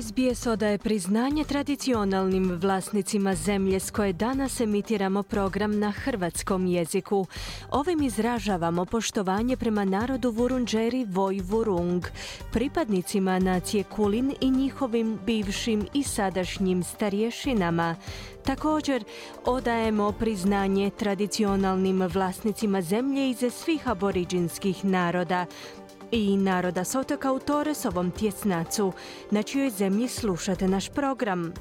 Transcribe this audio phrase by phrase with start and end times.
[0.00, 7.26] SBS odaje priznanje tradicionalnim vlasnicima zemlje s koje danas emitiramo program na hrvatskom jeziku.
[7.70, 12.04] Ovim izražavamo poštovanje prema narodu Vurunđeri Voj Vurung,
[12.52, 17.96] pripadnicima nacije Kulin i njihovim bivšim i sadašnjim starješinama.
[18.44, 19.04] Također
[19.44, 25.46] odajemo priznanje tradicionalnim vlasnicima zemlje iz svih aboriđinskih naroda,
[26.12, 28.92] i naroda s otoka u Toresovom tjesnacu,
[29.30, 31.52] na čijoj zemlji slušate naš program.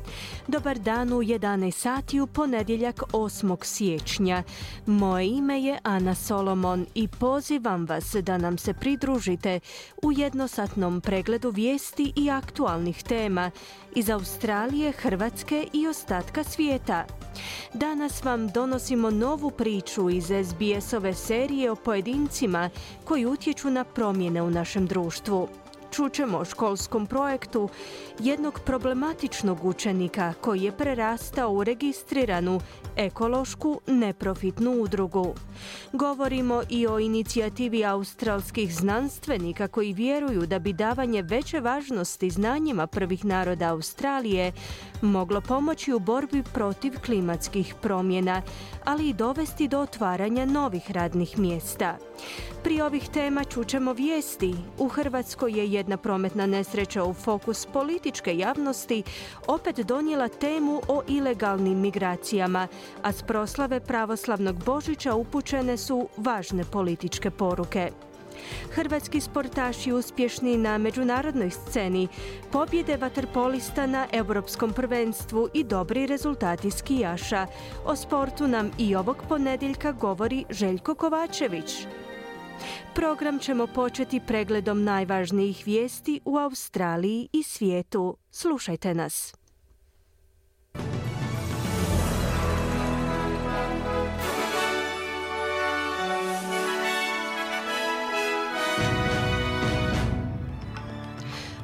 [0.47, 3.57] Dobar dan u 11 sati u ponedjeljak 8.
[3.63, 4.43] siječnja.
[4.85, 9.59] Moje ime je Ana Solomon i pozivam vas da nam se pridružite
[10.03, 13.51] u jednosatnom pregledu vijesti i aktualnih tema
[13.95, 17.05] iz Australije, Hrvatske i ostatka svijeta.
[17.73, 22.69] Danas vam donosimo novu priču iz SBS-ove serije o pojedincima
[23.05, 25.47] koji utječu na promjene u našem društvu.
[25.91, 27.69] Čućemo o školskom projektu
[28.19, 32.59] jednog problematičnog učenika koji je prerastao u registriranu
[32.97, 35.33] ekološku neprofitnu udrugu.
[35.93, 43.25] Govorimo i o inicijativi australskih znanstvenika koji vjeruju da bi davanje veće važnosti znanjima prvih
[43.25, 44.51] naroda Australije
[45.01, 48.41] moglo pomoći u borbi protiv klimatskih promjena,
[48.85, 51.97] ali i dovesti do otvaranja novih radnih mjesta.
[52.63, 54.55] Pri ovih tema čućemo vijesti.
[54.77, 59.03] U Hrvatskoj je jedna prometna nesreća u fokus političke javnosti
[59.47, 62.67] opet donijela temu o ilegalnim migracijama,
[63.01, 67.91] a s proslave pravoslavnog Božića upućene su važne političke poruke.
[68.71, 72.07] Hrvatski sportaši uspješni na međunarodnoj sceni,
[72.51, 77.47] pobjede vaterpolista na europskom prvenstvu i dobri rezultati skijaša.
[77.85, 81.87] O sportu nam i ovog ponedjeljka govori Željko Kovačević.
[82.95, 88.17] Program ćemo početi pregledom najvažnijih vijesti u Australiji i svijetu.
[88.31, 89.40] Slušajte nas.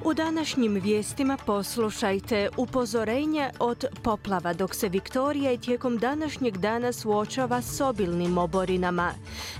[0.07, 7.61] U današnjim vijestima poslušajte upozorenje od poplava dok se Viktorija i tijekom današnjeg dana suočava
[7.61, 9.11] s obilnim oborinama.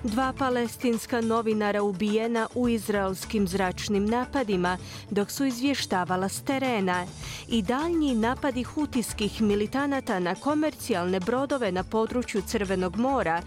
[0.04, 4.78] Dva palestinska novinara ubijena u izraelskim zračnim napadima
[5.10, 7.06] dok su izvještavala s terena.
[7.48, 13.42] I daljnji napadi hutijskih militanata na komercijalne brodove na području Crvenog mora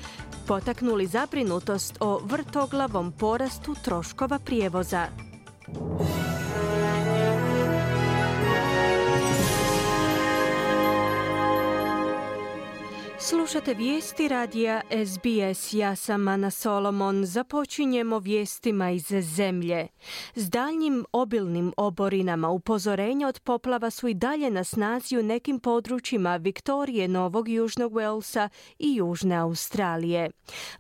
[0.47, 5.07] potaknuli zabrinutost o vrtoglavom porastu troškova prijevoza.
[13.31, 15.73] Slušate vijesti radija SBS.
[15.73, 17.27] Ja sam Ana Solomon.
[17.27, 19.89] Započinjemo vijestima iz zemlje.
[20.35, 26.37] S daljnjim obilnim oborinama upozorenja od poplava su i dalje na snazi u nekim područjima
[26.37, 28.49] Viktorije, Novog Južnog Walesa
[28.79, 30.31] i Južne Australije.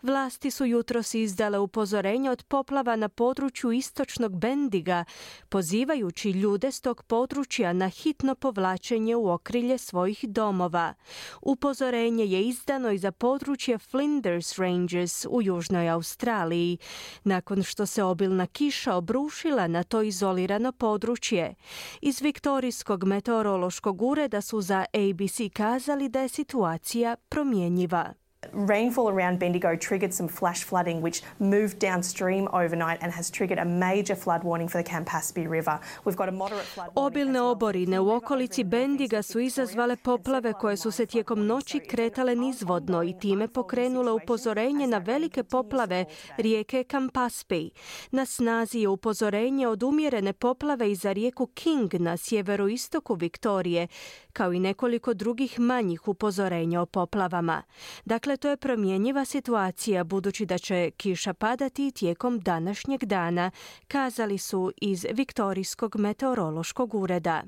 [0.02, 5.04] Vlasti su jutros izdale upozorenja od poplava na području istočnog Bendiga,
[5.48, 10.94] pozivajući ljude s tog područja na hitno povlačenje u okrilje svojih domova.
[11.42, 16.78] Upozorenje je izdano i za područje Flinders Ranges u Južnoj Australiji,
[17.24, 21.54] nakon što se obilna kiša obrušila na to izolirano područje.
[22.00, 28.12] Iz Viktorijskog meteorološkog ureda su za ABC kazali da je situacija promjenjiva.
[28.52, 33.64] Rainfall around Bendigo triggered some flash flooding, which moved downstream overnight and has triggered a
[33.64, 35.78] major flood warning for the Campaspe River.
[36.04, 40.91] We've got a moderate flood Obilne oborine u okolici Bendiga su izazvale poplave koje su
[40.91, 46.04] se tijekom noći kretale nizvodno i time pokrenule upozorenje na velike poplave
[46.36, 47.68] rijeke Campaspe.
[48.10, 53.86] Na snazi je upozorenje od umjerene poplave i za rijeku King na sjeveroistoku Viktorije,
[54.32, 57.62] kao i nekoliko drugih manjih upozorenja o poplavama.
[58.04, 63.50] Dakle, to je promjenjiva situacija budući da će kiša padati tijekom današnjeg dana,
[63.88, 67.42] kazali su iz Viktorijskog meteorološkog ureda.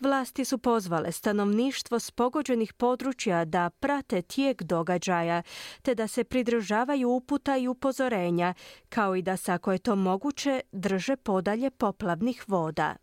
[0.00, 5.42] Vlasti su pozvale stanovništvo s pogođenih područja da prate tijek događaja,
[5.82, 8.54] te da se pridržavaju uputa i upozorenja,
[8.88, 12.96] kao i da ako je to moguće drže podalje poplavnih voda.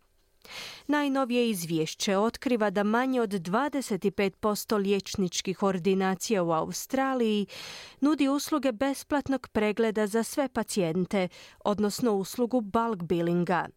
[0.88, 7.46] Najnovije izvješće otkriva da manje od 25% liječničkih ordinacija u Australiji
[8.00, 11.28] nudi usluge besplatnog pregleda za sve pacijente,
[11.64, 13.68] odnosno uslugu bulk billinga.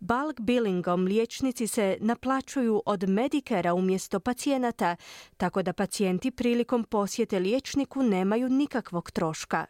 [0.00, 4.96] Bulk billingom liječnici se naplaćuju od medikera umjesto pacijenata,
[5.36, 9.66] tako da pacijenti prilikom posjete liječniku nemaju nikakvog troška.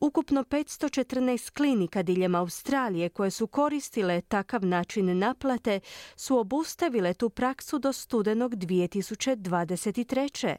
[0.00, 5.80] Ukupno 514 klinika diljem Australije koje su koristile takav način naplate
[6.16, 10.56] su obustavile tu praksu do studenog 2023.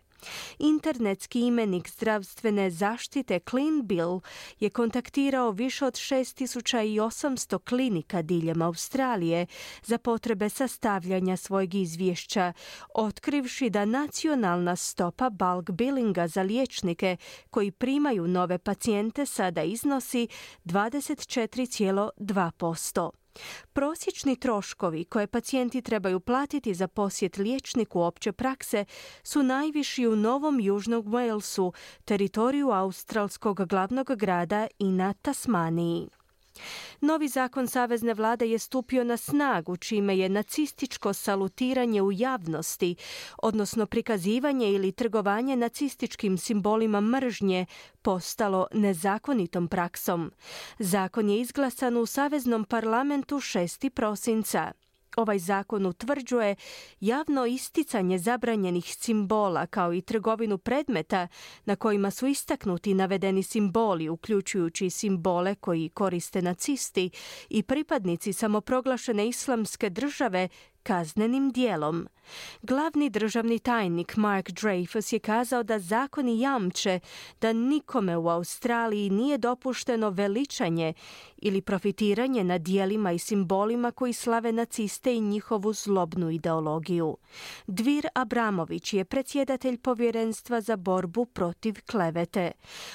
[0.59, 4.19] Internetski imenik zdravstvene zaštite Clean Bill
[4.59, 9.45] je kontaktirao više od 6800 klinika diljem Australije
[9.83, 12.53] za potrebe sastavljanja svojeg izvješća,
[12.93, 17.17] otkrivši da nacionalna stopa bulk billinga za liječnike
[17.49, 20.27] koji primaju nove pacijente sada iznosi
[20.65, 23.09] 24,2%.
[23.73, 28.85] Prosječni troškovi koje pacijenti trebaju platiti za posjet liječniku opće prakse
[29.23, 31.73] su najviši u Novom Južnog Walesu,
[32.05, 36.18] teritoriju australskog glavnog grada i na Tasmaniji.
[37.01, 42.95] Novi zakon Savezne vlade je stupio na snagu, čime je nacističko salutiranje u javnosti,
[43.37, 47.65] odnosno prikazivanje ili trgovanje nacističkim simbolima mržnje,
[48.01, 50.31] postalo nezakonitom praksom.
[50.79, 53.89] Zakon je izglasan u Saveznom parlamentu 6.
[53.89, 54.71] prosinca.
[55.19, 56.55] Ovaj zakon utvrđuje
[56.99, 61.27] javno isticanje zabranjenih simbola kao i trgovinu predmeta
[61.65, 67.09] na kojima su istaknuti navedeni simboli, uključujući simbole koji koriste nacisti
[67.49, 70.47] i pripadnici samoproglašene islamske države
[70.83, 72.07] kaznenim dijelom.
[72.61, 76.99] Glavni državni tajnik Mark Dreyfus je kazao da zakoni jamče
[77.41, 80.93] da nikome u Australiji nije dopušteno veličanje
[81.37, 87.17] ili profitiranje na dijelima i simbolima koji slave naciste i njihovu zlobnu ideologiju.
[87.67, 92.51] Dvir Abramović je predsjedatelj povjerenstva za borbu protiv klevete.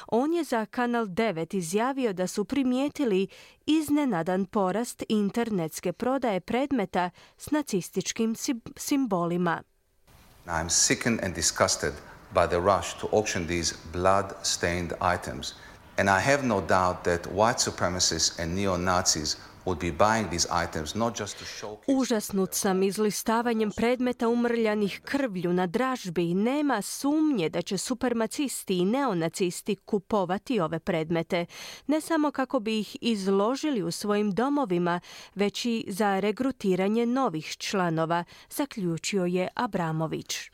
[0.06, 3.28] On je za Kanal 9 izjavio da su primijetili
[3.66, 8.34] iznenadan porast internetske prodaje predmeta s nacističkim
[8.76, 9.23] simbolima.
[10.46, 11.94] I'm sickened and disgusted
[12.32, 15.54] by the rush to auction these blood-stained items,
[15.96, 19.36] and I have no doubt that white supremacists and neo-Nazis
[21.86, 28.84] Užasnut sam izlistavanjem predmeta umrljanih krvlju na dražbi i nema sumnje da će supermacisti i
[28.84, 31.46] neonacisti kupovati ove predmete,
[31.86, 35.00] ne samo kako bi ih izložili u svojim domovima,
[35.34, 40.53] već i za regrutiranje novih članova, zaključio je Abramović.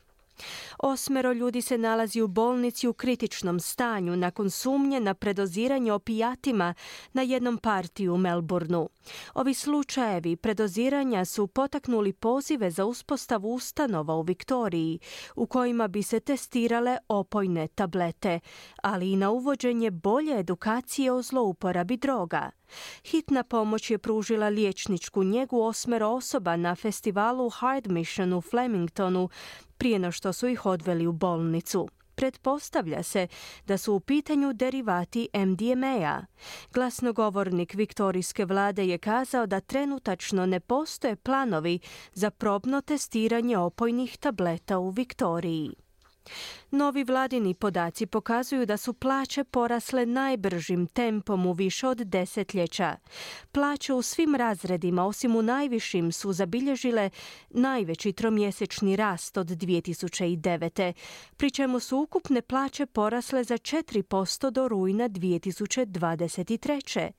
[0.78, 6.74] Osmero ljudi se nalazi u bolnici u kritičnom stanju nakon sumnje na predoziranje opijatima
[7.12, 8.88] na jednom partiju u Melbourneu.
[9.34, 14.98] Ovi slučajevi predoziranja su potaknuli pozive za uspostavu ustanova u Viktoriji
[15.36, 18.40] u kojima bi se testirale opojne tablete,
[18.82, 22.50] ali i na uvođenje bolje edukacije o zlouporabi droga.
[23.04, 29.28] Hitna pomoć je pružila liječničku njegu osmero osoba na festivalu Hard Mission u Flemingtonu
[29.80, 31.88] prije no što su ih odveli u bolnicu.
[32.14, 33.26] Pretpostavlja se
[33.66, 36.20] da su u pitanju derivati MDMA-a.
[36.72, 41.78] Glasnogovornik Viktorijske vlade je kazao da trenutačno ne postoje planovi
[42.12, 45.74] za probno testiranje opojnih tableta u Viktoriji.
[46.70, 52.96] Novi vladini podaci pokazuju da su plaće porasle najbržim tempom u više od desetljeća.
[53.52, 57.10] Plaće u svim razredima, osim u najvišim, su zabilježile
[57.50, 60.92] najveći tromjesečni rast od 2009.
[61.36, 67.10] pri čemu su ukupne plaće porasle za 4% do rujna 2023.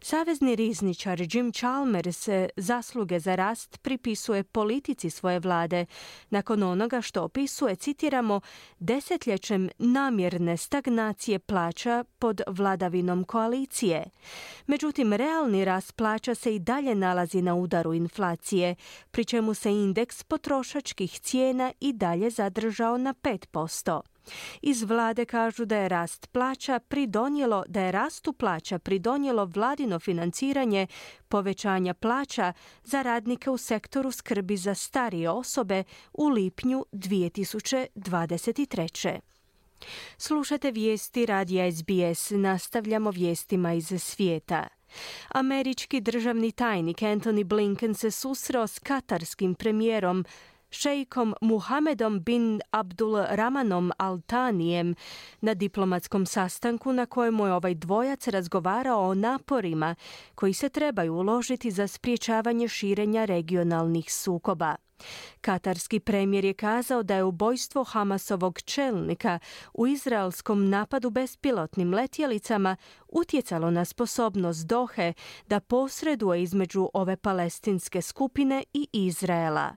[0.00, 5.86] Savezni rizničar Jim Chalmers zasluge za rast pripisuje politici svoje vlade,
[6.30, 8.40] nakon onoga što opisuje, citiramo,
[8.78, 14.04] desetljećem namjerne stagnacije plaća pod vladavinom koalicije.
[14.66, 18.74] Međutim, realni rast plaća se i dalje nalazi na udaru inflacije,
[19.10, 24.15] pri čemu se indeks potrošačkih cijena i dalje zadržao na 5%.
[24.62, 30.86] Iz vlade kažu da je rast plaća pridonijelo, da je rastu plaća pridonijelo vladino financiranje
[31.28, 32.52] povećanja plaća
[32.84, 39.18] za radnike u sektoru skrbi za starije osobe u lipnju 2023.
[40.18, 42.30] Slušate vijesti radija SBS.
[42.30, 44.66] Nastavljamo vijestima iz svijeta.
[45.28, 50.24] Američki državni tajnik Anthony Blinken se susreo s katarskim premijerom
[50.70, 54.94] šejkom Muhamedom bin Abdul Ramanom Altanijem
[55.40, 59.94] na diplomatskom sastanku na kojemu je ovaj dvojac razgovarao o naporima
[60.34, 64.76] koji se trebaju uložiti za spriječavanje širenja regionalnih sukoba.
[65.40, 69.38] Katarski premijer je kazao da je ubojstvo Hamasovog čelnika
[69.74, 72.76] u izraelskom napadu bespilotnim letjelicama
[73.08, 75.12] utjecalo na sposobnost Dohe
[75.46, 79.76] da posreduje između ove palestinske skupine i Izraela.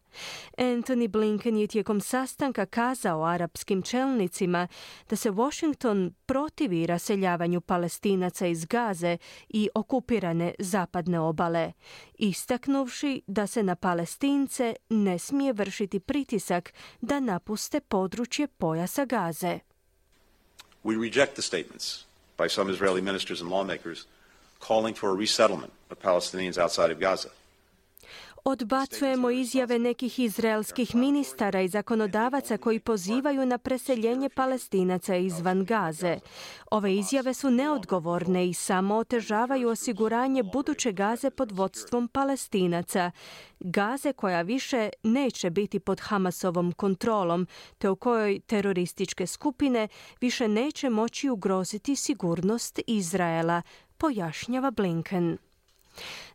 [0.57, 4.67] Anthony Blinken je tijekom sastanka kazao arapskim čelnicima
[5.09, 9.17] da se Washington protivi raseljavanju palestinaca iz Gaze
[9.49, 11.71] i okupirane zapadne obale,
[12.13, 19.59] istaknuvši da se na palestince ne smije vršiti pritisak da napuste područje pojasa Gaze.
[20.83, 22.05] We reject the statements
[22.37, 24.05] by some Israeli ministers and lawmakers
[24.67, 27.29] calling for a resettlement of Palestinians outside of Gaza.
[28.45, 36.19] Odbacujemo izjave nekih izraelskih ministara i zakonodavaca koji pozivaju na preseljenje palestinaca izvan Gaze.
[36.71, 43.11] Ove izjave su neodgovorne i samo otežavaju osiguranje buduće Gaze pod vodstvom palestinaca.
[43.59, 49.87] Gaze koja više neće biti pod Hamasovom kontrolom, te u kojoj terorističke skupine
[50.21, 53.61] više neće moći ugroziti sigurnost Izraela,
[53.97, 55.37] pojašnjava Blinken.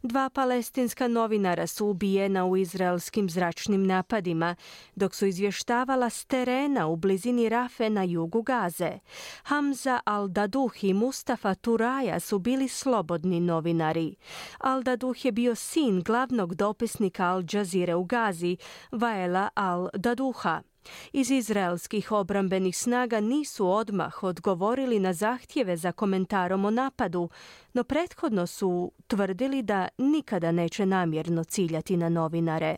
[0.03, 4.57] Dva palestinska novinara su ubijena u izraelskim zračnim napadima,
[4.95, 8.99] dok su izvještavala s terena u blizini Rafe na jugu Gaze.
[9.43, 14.17] Hamza al-Daduh i Mustafa Turaja su bili slobodni novinari.
[14.59, 18.57] Al-Daduh je bio sin glavnog dopisnika Al Jazeera u Gazi,
[18.93, 20.74] Vaela al-Daduha.
[21.13, 27.29] Iz izraelskih obrambenih snaga nisu odmah odgovorili na zahtjeve za komentarom o napadu,
[27.73, 32.77] no prethodno su tvrdili da nikada neće namjerno ciljati na novinare.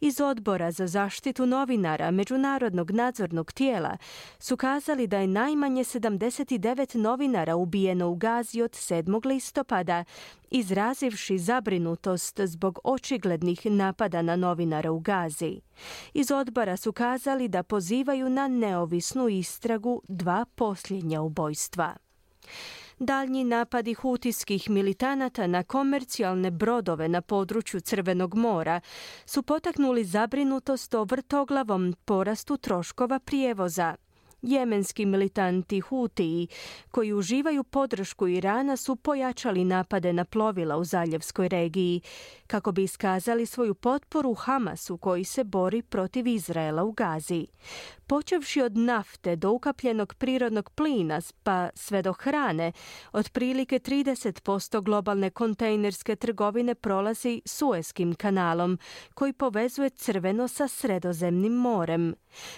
[0.00, 3.96] Iz odbora za zaštitu novinara Međunarodnog nadzornog tijela
[4.38, 9.26] su kazali da je najmanje 79 novinara ubijeno u Gazi od 7.
[9.26, 10.04] listopada,
[10.50, 15.60] izrazivši zabrinutost zbog očiglednih napada na novinara u Gazi.
[16.14, 21.96] Iz odbora su kazali da pozivaju na neovisnu istragu dva posljednja ubojstva.
[22.98, 28.80] Daljnji napadi hutijskih militanata na komercijalne brodove na području Crvenog mora
[29.26, 33.94] su potaknuli zabrinutost o vrtoglavom porastu troškova prijevoza.
[34.42, 36.48] Jemenski militanti Hutiji,
[36.90, 42.00] koji uživaju podršku Irana, su pojačali napade na plovila u zaljevskoj regiji,
[42.46, 47.46] kako bi iskazali svoju potporu Hamasu koji se bori protiv Izraela u Gazi.
[48.06, 52.72] Počevši od nafte do ukapljenog prirodnog plina pa sve do hrane,
[53.12, 58.78] otprilike 30% globalne kontejnerske trgovine prolazi Suezkim kanalom,
[59.14, 62.14] koji povezuje crveno sa sredozemnim morem.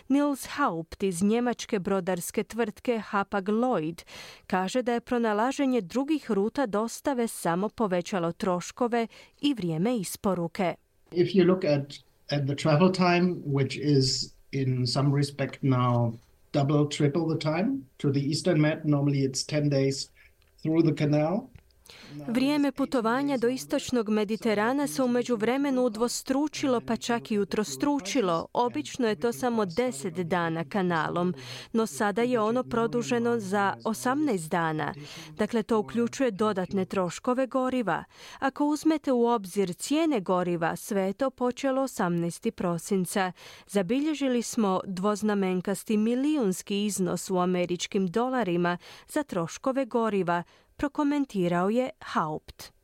[0.09, 4.05] Nils Haupt iz njemačke brodarske tvrtke Hapag Lloyd
[4.47, 9.07] kaže da je pronalaženje drugih ruta dostave samo povećalo troškove
[9.41, 10.75] i vrijeme isporuke.
[11.11, 11.95] If you look at,
[12.31, 16.15] at the travel time, which is in some respect now
[16.53, 18.85] double, triple the time to the Eastern Med.
[18.85, 20.11] Normally it's 10 days
[20.63, 21.51] through the canal.
[22.29, 28.47] Vrijeme putovanja do istočnog Mediterana se u međuvremenu udvostručilo pa čak i utrostručilo.
[28.53, 31.35] Obično je to samo 10 dana kanalom,
[31.73, 34.95] no sada je ono produženo za 18 dana.
[35.31, 38.05] Dakle, to uključuje dodatne troškove goriva.
[38.39, 42.51] Ako uzmete u obzir cijene goriva, sve je to počelo 18.
[42.51, 43.33] prosinca.
[43.67, 48.79] Zabilježili smo dvoznamenkasti milijunski iznos u američkim dolarima
[49.09, 50.43] za troškove goriva,
[50.77, 52.77] prokomentirao je Haupt.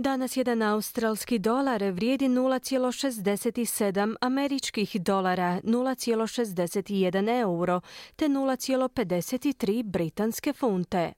[0.00, 7.80] Danas jedan australski dolar vrijedi 0,67 američkih dolara, 0,61 euro
[8.16, 11.12] te 0,53 britanske funte.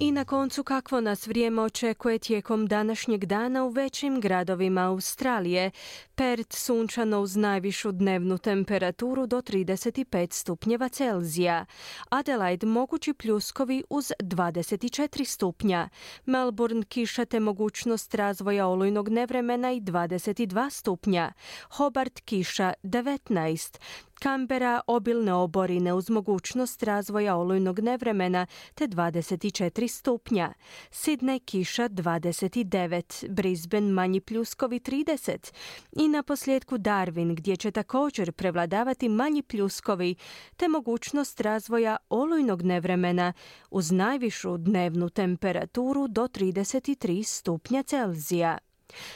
[0.00, 5.70] I na koncu kakvo nas vrijeme očekuje tijekom današnjeg dana u većim gradovima Australije.
[6.14, 11.66] Perth sunčano uz najvišu dnevnu temperaturu do 35 stupnjeva Celzija.
[12.08, 15.88] Adelaide mogući pljuskovi uz 24 stupnja.
[16.26, 21.32] Melbourne kiša te mogućnost razvoja olujnog nevremena i 22 stupnja.
[21.70, 23.78] Hobart kiša 19.
[24.20, 30.52] Kambera obilne oborine uz mogućnost razvoja olujnog nevremena te 24 stupnja.
[30.90, 35.52] Sidne kiša 29, Brisbane manji pljuskovi 30
[35.92, 40.14] i na posljedku Darwin gdje će također prevladavati manji pljuskovi
[40.56, 43.32] te mogućnost razvoja olujnog nevremena
[43.70, 48.58] uz najvišu dnevnu temperaturu do 33 stupnja Celzija.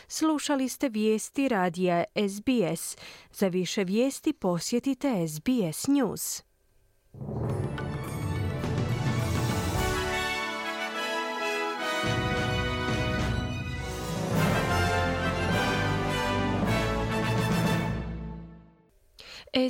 [0.08, 2.96] Slušali ste vijesti radija SBS.
[3.32, 6.42] Za više vijesti posjetite SBS News.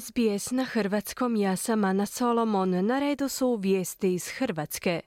[0.00, 2.86] SBS na hrvatskom, ja sam Ana Solomon.
[2.86, 5.00] Na redu su vijesti iz Hrvatske.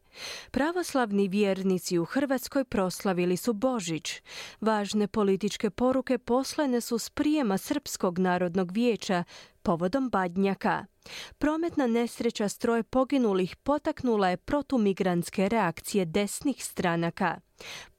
[0.52, 4.22] Pravoslavni vjernici u Hrvatskoj proslavili su Božić.
[4.62, 9.24] Važne političke poruke poslane su s prijema Srpskog narodnog vijeća
[9.64, 10.86] povodom Badnjaka.
[11.38, 17.40] Prometna nesreća stroje poginulih potaknula je protumigrantske reakcije desnih stranaka.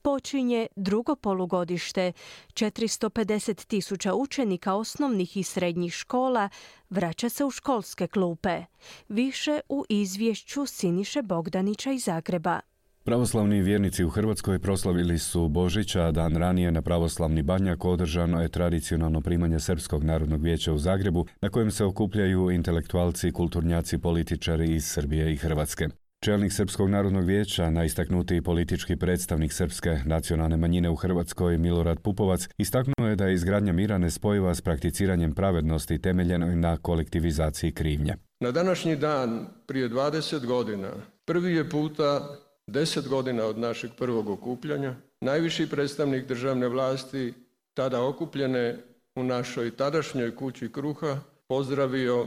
[0.03, 2.13] Počinje drugo polugodište.
[2.53, 6.49] 450 tisuća učenika osnovnih i srednjih škola
[6.95, 8.63] vraća se u školske klupe.
[9.09, 12.61] Više u izvješću Siniše Bogdanića iz Zagreba.
[13.05, 18.49] Pravoslavni vjernici u Hrvatskoj proslavili su Božića, a dan ranije na pravoslavni banjak održano je
[18.49, 24.85] tradicionalno primanje Srpskog narodnog vijeća u Zagrebu, na kojem se okupljaju intelektualci, kulturnjaci, političari iz
[24.87, 25.89] Srbije i Hrvatske.
[26.25, 33.09] Čelnik Srpskog narodnog vijeća, najistaknutiji politički predstavnik srpske nacionalne manjine u Hrvatskoj, Milorad Pupovac, istaknuo
[33.09, 38.15] je da je izgradnja mira nespojiva s prakticiranjem pravednosti temeljenoj na kolektivizaciji krivnje.
[38.41, 40.91] Na današnji dan, prije 20 godina,
[41.25, 47.35] prvi je puta deset godina od našeg prvog okupljanja, najviši predstavnik državne vlasti,
[47.75, 48.77] tada okupljene
[49.15, 52.27] u našoj tadašnjoj kući kruha, pozdravio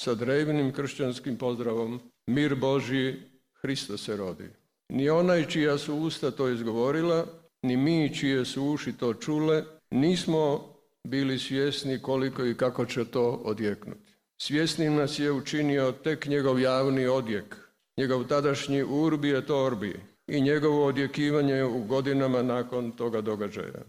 [0.00, 3.14] sa drevnim kršćanskim pozdravom Mir Boži,
[3.62, 4.48] Hristo se rodi.
[4.88, 7.26] Ni onaj čija su usta to izgovorila,
[7.62, 13.30] ni mi čije su uši to čule, nismo bili svjesni koliko i kako će to
[13.44, 14.12] odjeknuti.
[14.38, 17.56] Svjesnim nas je učinio tek njegov javni odjek,
[17.96, 23.82] njegov tadašnji urbi et orbi i njegovo odjekivanje u godinama nakon toga događaja.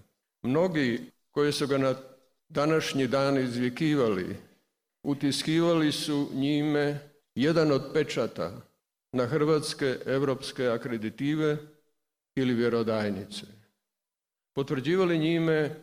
[0.43, 0.99] Mnogi
[1.31, 1.95] koji su ga na
[2.49, 4.35] današnji dan izvikivali,
[5.03, 7.06] utiskivali su njime
[7.37, 8.51] jedan od pečata
[9.11, 11.57] na hrvatske evropske akreditive
[12.35, 13.45] ili vjerodajnice.
[14.55, 15.75] Potvrđivali njime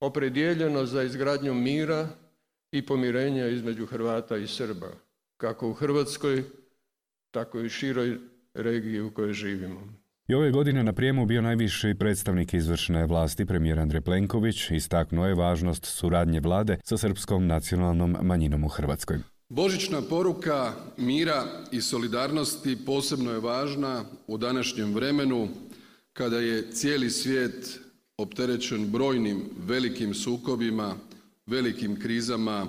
[0.00, 2.08] opredjeljeno za izgradnju mira
[2.72, 4.90] i pomirenja između Hrvata i Srba,
[5.36, 6.44] kako u Hrvatskoj,
[7.30, 8.18] tako i široj
[8.54, 10.02] regiji u kojoj živimo.
[10.28, 15.34] I ove godine na prijemu bio najviši predstavnik izvršne vlasti, premijer Andrej Plenković, istaknuo je
[15.34, 19.31] važnost suradnje vlade sa srpskom nacionalnom manjinom u Hrvatskoj.
[19.54, 25.48] Božićna poruka mira i solidarnosti posebno je važna u današnjem vremenu
[26.12, 27.80] kada je cijeli svijet
[28.16, 30.94] opterećen brojnim velikim sukobima,
[31.46, 32.66] velikim krizama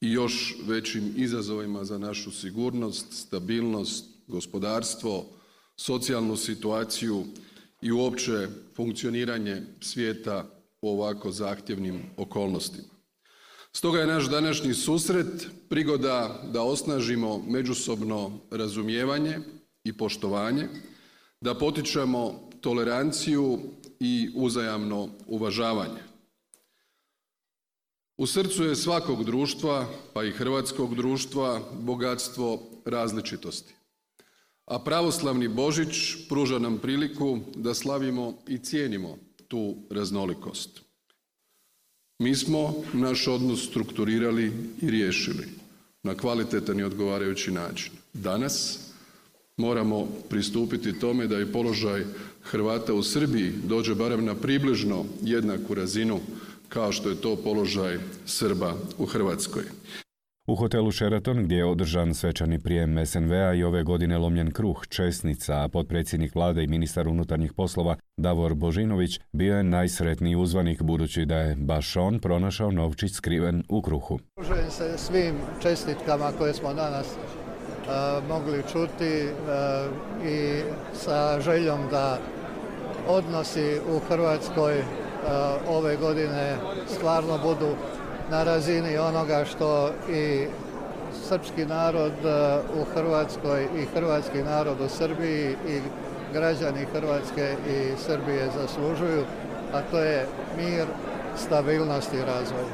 [0.00, 5.26] i još većim izazovima za našu sigurnost, stabilnost, gospodarstvo,
[5.76, 7.24] socijalnu situaciju
[7.82, 10.46] i uopće funkcioniranje svijeta
[10.82, 12.91] u ovako zahtjevnim okolnostima.
[13.72, 19.38] Stoga je naš današnji susret prigoda da osnažimo međusobno razumijevanje
[19.84, 20.68] i poštovanje,
[21.40, 23.58] da potičemo toleranciju
[24.00, 26.02] i uzajamno uvažavanje.
[28.16, 33.74] U srcu je svakog društva, pa i hrvatskog društva, bogatstvo različitosti.
[34.66, 40.91] A pravoslavni Božić pruža nam priliku da slavimo i cijenimo tu raznolikost.
[42.22, 45.48] Mi smo naš odnos strukturirali i riješili
[46.02, 47.92] na kvalitetan i odgovarajući način.
[48.12, 48.78] Danas
[49.56, 52.04] moramo pristupiti tome da i položaj
[52.42, 56.20] Hrvata u Srbiji dođe barem na približno jednaku razinu
[56.68, 59.64] kao što je to položaj Srba u Hrvatskoj.
[60.46, 65.62] U hotelu Sheraton, gdje je održan svečani prijem SNV-a i ove godine lomljen kruh česnica,
[65.62, 71.36] a potpredsjednik vlade i ministar unutarnjih poslova Davor Božinović bio je najsretniji uzvanik budući da
[71.36, 74.18] je baš on pronašao novčić skriven u kruhu.
[74.40, 80.60] Užujem se svim čestitkama koje smo danas uh, mogli čuti uh, i
[80.92, 82.18] sa željom da
[83.08, 84.84] odnosi u Hrvatskoj uh,
[85.68, 87.76] ove godine stvarno budu
[88.32, 90.46] na razini onoga što i
[91.28, 95.80] srpski narod e, u Hrvatskoj i hrvatski narod u Srbiji i
[96.32, 99.24] građani Hrvatske i Srbije zaslužuju,
[99.72, 100.86] a to je mir,
[101.36, 102.64] stabilnost i razvoj.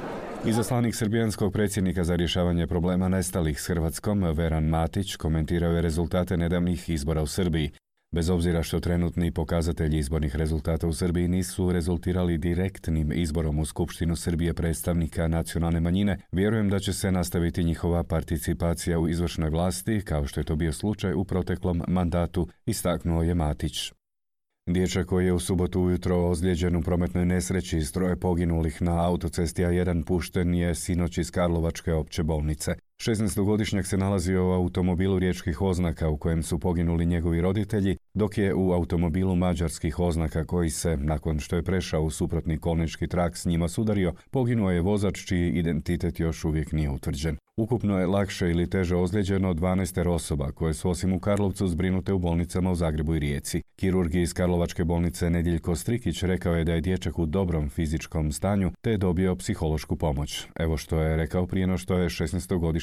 [0.45, 6.89] Izaslanik srbijanskog predsjednika za rješavanje problema nestalih s Hrvatskom, Veran Matić, komentirao je rezultate nedavnih
[6.91, 7.71] izbora u Srbiji.
[8.13, 14.17] Bez obzira što trenutni pokazatelji izbornih rezultata u Srbiji nisu rezultirali direktnim izborom u Skupštinu
[14.17, 20.27] Srbije predstavnika nacionalne manjine, vjerujem da će se nastaviti njihova participacija u izvršnoj vlasti, kao
[20.27, 23.93] što je to bio slučaj u proteklom mandatu, istaknuo je Matić.
[24.67, 29.63] Dječak koji je u subotu ujutro ozlijeđen u prometnoj nesreći iz troje poginulih na autocesti
[29.63, 32.75] A1 pušten je sinoć iz Karlovačke opće bolnice.
[32.99, 38.55] 16-godišnjak se nalazio u automobilu riječkih oznaka u kojem su poginuli njegovi roditelji, dok je
[38.55, 43.45] u automobilu mađarskih oznaka koji se, nakon što je prešao u suprotni kolnički trak s
[43.45, 47.37] njima sudario, poginuo je vozač čiji identitet još uvijek nije utvrđen.
[47.59, 52.19] Ukupno je lakše ili teže ozlijeđeno 12 osoba koje su osim u Karlovcu zbrinute u
[52.19, 53.63] bolnicama u Zagrebu i Rijeci.
[53.77, 58.71] Kirurgi iz Karlovačke bolnice Nedjeljko Strikić rekao je da je dječak u dobrom fizičkom stanju
[58.81, 60.47] te je dobio psihološku pomoć.
[60.59, 62.09] Evo što je rekao prije no što je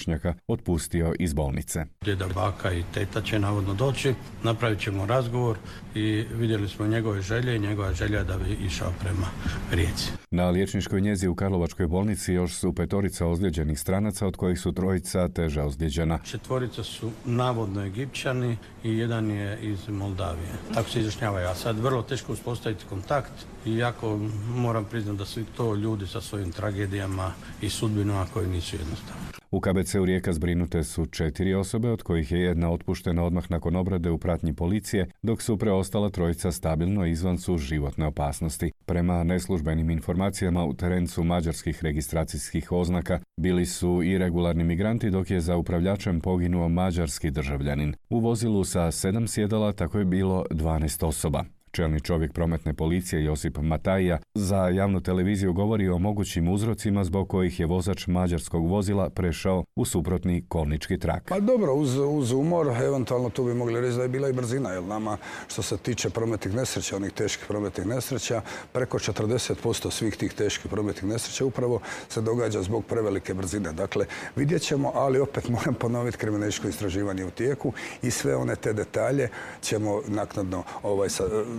[0.06, 1.86] 16-godišnjaka otpustio iz bolnice.
[2.02, 4.14] Djeda, baka i teta će navodno doći,
[4.44, 5.58] napravit ćemo razgovor
[5.96, 9.28] i vidjeli smo njegove želje i njegova želja da bi išao prema
[9.72, 10.12] Rijeci.
[10.32, 15.30] Na liječničkoj njezi u Karlovačkoj bolnici još su petorica ozlijeđenih stranaca od kojih su trojica
[15.30, 16.20] teže ozlijeđena.
[16.24, 20.52] Četvorica su navodno Egipćani i jedan je iz Moldavije.
[20.74, 21.48] Tako se izjašnjavaju.
[21.48, 23.34] A sad vrlo teško uspostaviti kontakt
[23.66, 24.20] i jako
[24.56, 29.45] moram priznati da su to ljudi sa svojim tragedijama i sudbinama koji nisu jednostavni.
[29.56, 34.10] U KBC-u Rijeka zbrinute su četiri osobe, od kojih je jedna otpuštena odmah nakon obrade
[34.10, 38.72] u pratnji policije, dok su preostala trojica stabilno izvan su životne opasnosti.
[38.86, 45.42] Prema neslužbenim informacijama u terencu mađarskih registracijskih oznaka bili su i regularni migranti, dok je
[45.42, 47.94] za upravljačem poginuo mađarski državljanin.
[48.10, 51.44] U vozilu sa sedam sjedala tako je bilo 12 osoba.
[51.76, 57.60] Čelni čovjek prometne policije Josip Matajja za javnu televiziju govori o mogućim uzrocima zbog kojih
[57.60, 61.24] je vozač mađarskog vozila prešao u suprotni kolnički trak.
[61.30, 64.70] Pa dobro, uz, uz umor, eventualno tu bi mogli reći da je bila i brzina,
[64.70, 68.42] jer nama što se tiče prometnih nesreća, onih teških prometnih nesreća,
[68.74, 73.74] preko 40% svih tih teških prometnih nesreća upravo se događa zbog prevelike brzine.
[73.74, 78.74] Dakle, vidjet ćemo, ali opet moram ponoviti kriminalističko istraživanje u tijeku i sve one te
[78.74, 79.30] detalje
[79.62, 81.10] ćemo naknadno ovaj,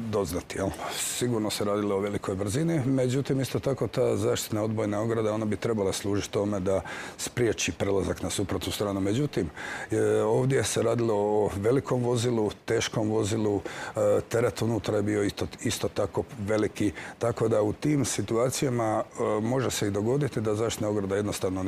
[0.07, 0.59] doznati.
[0.59, 0.69] Jel?
[0.97, 5.57] Sigurno se radilo o velikoj brzini, međutim isto tako ta zaštitna odbojna ograda ona bi
[5.57, 6.81] trebala služiti tome da
[7.19, 9.01] spriječi prelazak na suprotnu stranu.
[9.01, 9.51] Međutim,
[10.27, 13.61] ovdje se radilo o velikom vozilu, teškom vozilu,
[13.97, 15.23] e, teret unutra je bio
[15.63, 20.89] isto, tako veliki, tako da u tim situacijama e, može se i dogoditi da zaštitna
[20.89, 21.63] ograda jednostavno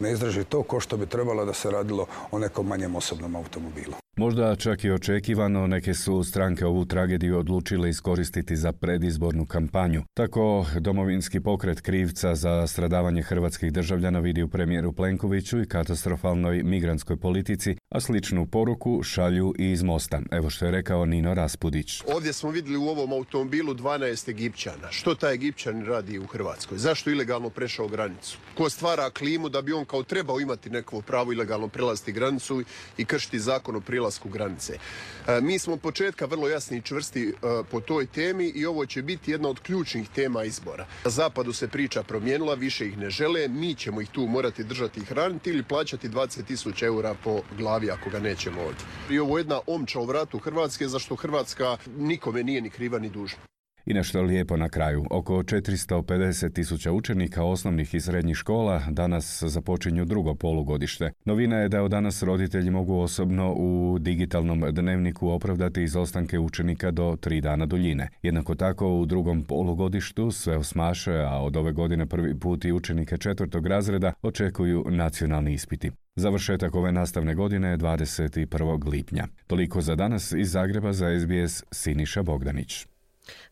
[0.00, 4.03] ne izdrži to ko što bi trebalo da se radilo o nekom manjem osobnom automobilu.
[4.16, 10.02] Možda čak i očekivano neke su stranke ovu tragediju odlučile iskoristiti za predizbornu kampanju.
[10.14, 17.16] Tako domovinski pokret krivca za stradavanje hrvatskih državljana vidi u premijeru Plenkoviću i katastrofalnoj migrantskoj
[17.16, 20.20] politici, a sličnu poruku šalju i iz Mosta.
[20.30, 22.02] Evo što je rekao Nino Raspudić.
[22.14, 24.90] Ovdje smo vidjeli u ovom automobilu 12 Egipćana.
[24.90, 26.78] Što taj Egipćan radi u Hrvatskoj?
[26.78, 28.38] Zašto ilegalno prešao granicu?
[28.56, 32.62] Ko stvara klimu da bi on kao trebao imati neko pravo ilegalno prelaziti granicu
[32.98, 34.78] i kršiti zakon o prilasku granice.
[35.26, 37.32] E, mi smo od početka vrlo jasni i čvrsti e,
[37.70, 40.86] po toj temi i ovo će biti jedna od ključnih tema izbora.
[41.04, 45.00] Na zapadu se priča promijenila, više ih ne žele, mi ćemo ih tu morati držati
[45.00, 48.84] i hraniti ili plaćati 20.000 eura po glavi ako ga nećemo ovdje.
[49.10, 53.10] I ovo je jedna omča u vratu Hrvatske, zašto Hrvatska nikome nije ni kriva ni
[53.10, 53.53] dužna.
[53.86, 55.04] I nešto lijepo na kraju.
[55.10, 61.10] Oko 450 tisuća učenika osnovnih i srednjih škola danas započinju drugo polugodište.
[61.24, 67.16] Novina je da od danas roditelji mogu osobno u digitalnom dnevniku opravdati izostanke učenika do
[67.20, 68.08] tri dana duljine.
[68.22, 73.16] Jednako tako u drugom polugodištu sve osmaše, a od ove godine prvi put i učenike
[73.18, 75.90] četvrtog razreda očekuju nacionalni ispiti.
[76.16, 78.90] Završetak ove nastavne godine je 21.
[78.90, 79.26] lipnja.
[79.46, 82.93] Toliko za danas iz Zagreba za SBS Siniša Bogdanić.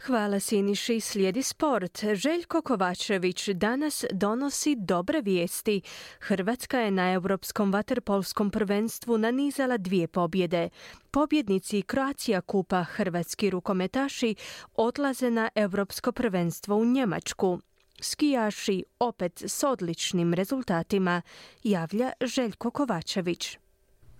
[0.06, 1.00] Hvala Siniši.
[1.00, 2.04] Slijedi sport.
[2.14, 5.82] Željko Kovačević danas donosi dobre vijesti.
[6.20, 10.68] Hrvatska je na Europskom vaterpolskom prvenstvu nanizala dvije pobjede.
[11.10, 14.34] Pobjednici Kroacija kupa hrvatski rukometaši
[14.74, 17.60] odlaze na Europsko prvenstvo u Njemačku.
[18.00, 21.22] Skijaši opet s odličnim rezultatima,
[21.62, 23.58] javlja Željko Kovačević.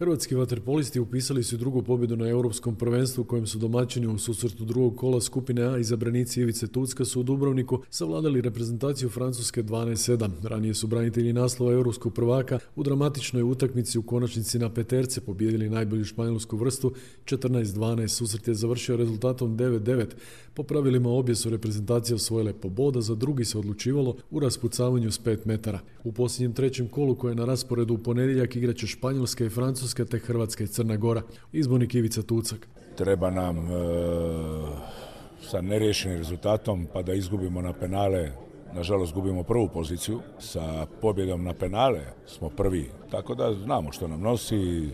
[0.03, 4.97] Hrvatski vaterpolisti upisali su drugu pobjedu na europskom prvenstvu kojem su domaćini u susretu drugog
[4.97, 10.31] kola skupine A izabranici Ivice Tucka su u Dubrovniku savladali reprezentaciju Francuske 12-7.
[10.43, 16.05] Ranije su branitelji naslova europskog prvaka u dramatičnoj utakmici u konačnici na peterce pobijedili najbolju
[16.05, 16.93] španjolsku vrstu
[17.25, 18.09] 14-12.
[18.09, 20.07] Susret je završio rezultatom 9-9.
[20.55, 25.21] Po pravilima obje su reprezentacije osvojile po boda, za drugi se odlučivalo u raspucavanju s
[25.21, 25.81] 5 metara.
[26.05, 30.19] U posljednjem trećem kolu koje je na rasporedu u ponedjeljak igraće Španjolska i Francuska te
[30.19, 31.23] Hrvatska i Crna Gora.
[31.53, 32.69] Izbornik Ivica Tucak.
[32.97, 33.71] Treba nam e,
[35.51, 38.33] sa neriješenim rezultatom pa da izgubimo na penale
[38.75, 40.21] Nažalost, gubimo prvu poziciju.
[40.39, 42.91] Sa pobjedom na penale smo prvi.
[43.11, 44.89] Tako da znamo što nam nosi,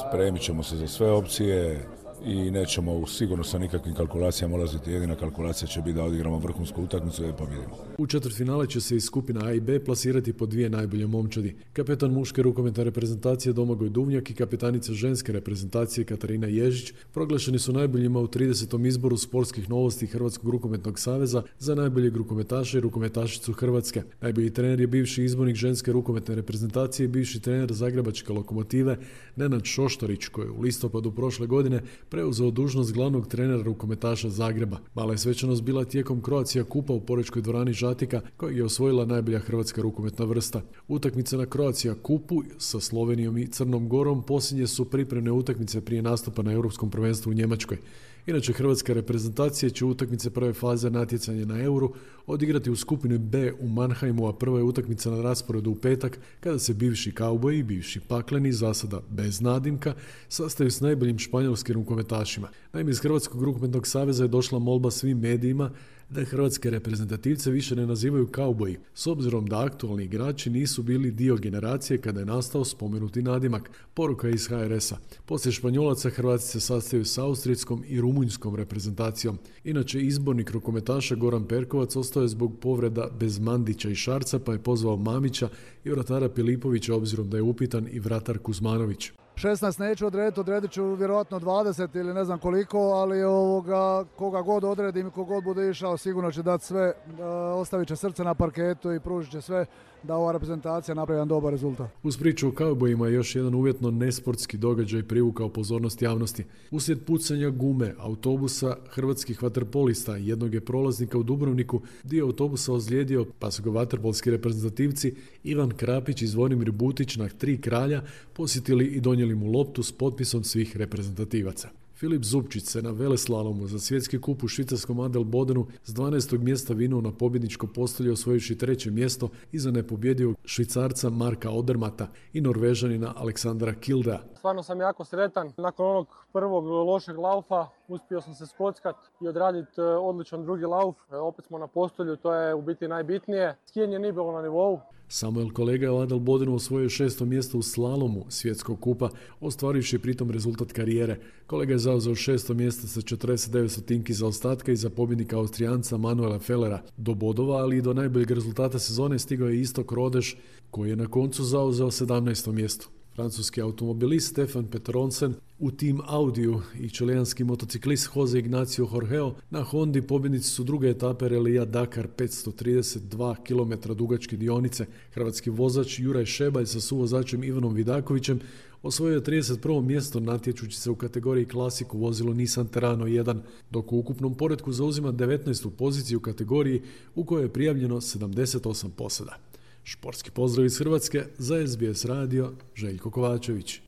[0.00, 1.86] spremit ćemo se za sve opcije
[2.24, 4.90] i nećemo sigurno sa nikakvim kalkulacijama ulaziti.
[4.90, 7.76] Jedina kalkulacija će biti da odigramo vrhunsku utakmicu i pobjedimo.
[7.98, 11.56] U četvrtfinale će se iz skupina A i B plasirati po dvije najbolje momčadi.
[11.72, 18.20] Kapetan muške rukometne reprezentacije Domagoj Duvnjak i kapetanica ženske reprezentacije Katarina Ježić proglašeni su najboljima
[18.20, 18.86] u 30.
[18.86, 24.02] izboru sportskih novosti Hrvatskog rukometnog saveza za najboljeg rukometaša i rukometašicu Hrvatske.
[24.20, 28.96] Najbolji trener je bivši izbornik ženske rukometne reprezentacije i bivši trener Zagrebačke lokomotive
[29.36, 34.78] Nenad Šoštorić koji je u listopadu prošle godine preuzeo dužnost glavnog trenera rukometaša Zagreba.
[34.94, 39.38] Mala je svečanost bila tijekom Kroacija Kupa u Porečkoj dvorani Žatika kojeg je osvojila najbolja
[39.38, 40.62] hrvatska rukometna vrsta.
[40.88, 46.42] Utakmice na Kroacija Kupu sa Slovenijom i Crnom Gorom posljednje su pripremne utakmice prije nastupa
[46.42, 47.78] na Europskom prvenstvu u Njemačkoj.
[48.28, 51.94] Inače, hrvatska reprezentacija će utakmice prve faze natjecanja na euru
[52.26, 56.58] odigrati u skupini B u Mannheimu, a prva je utakmica na rasporedu u petak kada
[56.58, 59.94] se bivši kauboji i bivši pakleni, zasada bez nadimka,
[60.28, 62.48] sastaju s najboljim španjolskim rukometašima.
[62.72, 65.70] Naime, iz Hrvatskog rukometnog saveza je došla molba svim medijima
[66.10, 71.36] da hrvatske reprezentativce više ne nazivaju kauboji, s obzirom da aktualni igrači nisu bili dio
[71.36, 73.70] generacije kada je nastao spomenuti nadimak.
[73.94, 74.96] Poruka iz HRS-a.
[75.26, 79.38] Poslije Španjolaca Hrvati se sastaju s austrijskom i rumunjskom reprezentacijom.
[79.64, 84.62] Inače, izbornik rukometaša Goran Perkovac ostao je zbog povreda bez Mandića i Šarca, pa je
[84.62, 85.48] pozvao Mamića
[85.84, 89.10] i vratara Pilipovića obzirom da je upitan i vratar Kuzmanović.
[89.38, 94.64] 16 neću odrediti, odredit ću vjerojatno 20 ili ne znam koliko, ali ovoga, koga god
[94.64, 97.24] odredim i kogod bude išao sigurno će dati sve, e,
[97.54, 99.66] ostavit će srce na parketu i pružit će sve
[100.02, 101.90] da ova reprezentacija napravi jedan dobar rezultat.
[102.02, 106.44] Uz priču o kaubojima je još jedan uvjetno nesportski događaj privukao pozornost javnosti.
[106.70, 113.50] Uslijed pucanja gume autobusa hrvatskih vaterpolista jednog je prolaznika u Dubrovniku dio autobusa ozlijedio pa
[113.50, 119.34] su ga vaterpolski reprezentativci Ivan Krapić i Zvonimir Butić na tri kralja posjetili i donijeli
[119.34, 121.68] mu loptu s potpisom svih reprezentativaca.
[121.98, 126.38] Filip Zupčić se na veleslalomu za svjetski kup u švicarskom Adel Bodenu s 12.
[126.38, 133.14] mjesta vinuo na pobjedničko postolje osvojujući treće mjesto iza nepobjedivog švicarca Marka Odermata i norvežanina
[133.16, 134.18] Aleksandra Kildea.
[134.36, 135.52] Stvarno sam jako sretan.
[135.56, 140.96] Nakon onog prvog lošeg laufa uspio sam se skockat i odraditi e, odličan drugi lauf.
[141.12, 143.56] E, opet smo na postolju, to je u biti najbitnije.
[143.66, 144.80] Skijenje nije bilo na nivou.
[145.08, 149.08] Samuel kolega je u Adel Bodenu osvojio šesto mjesto u slalomu svjetskog kupa,
[149.40, 151.20] ostvarivši pritom rezultat karijere.
[151.46, 156.38] Kolega je zauzeo šesto mjesto sa 49 stotinki za ostatka i za pobjednika Austrijanca Manuela
[156.38, 156.82] Fellera.
[156.96, 160.36] Do bodova, ali i do najboljeg rezultata sezone stigao je Istok Rodeš,
[160.70, 162.52] koji je na koncu zauzeo 17.
[162.52, 162.97] mjesto.
[163.18, 170.02] Francuski automobilist Stefan Petronsen u tim Audiju i čelijanski motociklist Jose Ignacio Jorgeo na Hondi
[170.02, 174.86] pobjednici su druge etape relija Dakar 532 km dugačke dionice.
[175.12, 178.40] Hrvatski vozač Juraj Šebalj sa suvozačem Ivanom Vidakovićem
[178.82, 179.82] osvojio je 31.
[179.82, 185.12] mjesto natječući se u kategoriji klasiku vozilo Nissan Terrano 1, dok u ukupnom poredku zauzima
[185.12, 185.70] 19.
[185.70, 186.82] poziciju u kategoriji
[187.14, 189.47] u kojoj je prijavljeno 78 posada.
[189.88, 193.80] Športski pozdrav iz Hrvatske za SBS radio Željko Kovačević.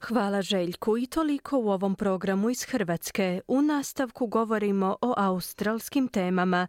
[0.00, 3.40] Hvala Željku i toliko u ovom programu iz Hrvatske.
[3.48, 6.66] U nastavku govorimo o australskim temama.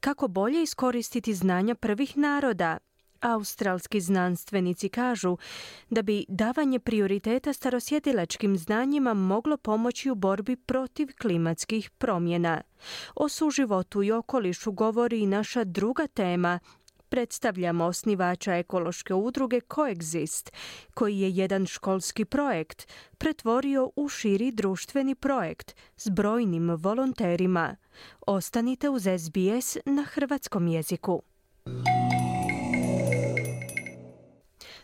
[0.00, 2.78] Kako bolje iskoristiti znanja prvih naroda?
[3.20, 5.36] Australski znanstvenici kažu
[5.90, 12.60] da bi davanje prioriteta starosjedilačkim znanjima moglo pomoći u borbi protiv klimatskih promjena.
[13.14, 16.58] O suživotu i okolišu govori i naša druga tema
[17.10, 20.50] predstavljamo osnivača ekološke udruge Coexist,
[20.94, 27.76] koji je jedan školski projekt pretvorio u širi društveni projekt s brojnim volonterima.
[28.26, 31.22] Ostanite uz SBS na hrvatskom jeziku.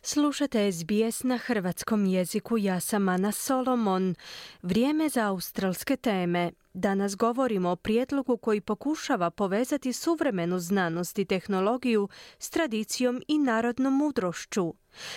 [0.09, 4.15] Slušate SBS na hrvatskom jeziku, ja sam Ana Solomon.
[4.63, 6.53] Vrijeme za australske teme.
[6.75, 13.97] Danas govorimo o prijedlogu koji pokušava povezati suvremenu znanost i tehnologiju s tradicijom i narodnom
[13.97, 14.75] mudrošću.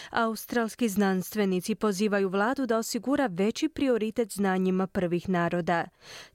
[0.10, 5.86] Australski znanstvenici pozivaju vladu da osigura veći prioritet znanjima prvih naroda.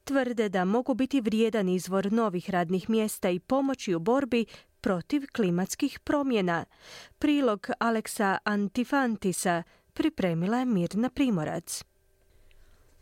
[0.04, 4.46] Tvrde da mogu biti vrijedan izvor novih radnih mjesta i pomoći u borbi
[4.84, 6.64] protiv klimatskih promjena.
[7.18, 11.84] Prilog Aleksa Antifantisa pripremila je Mirna Primorac.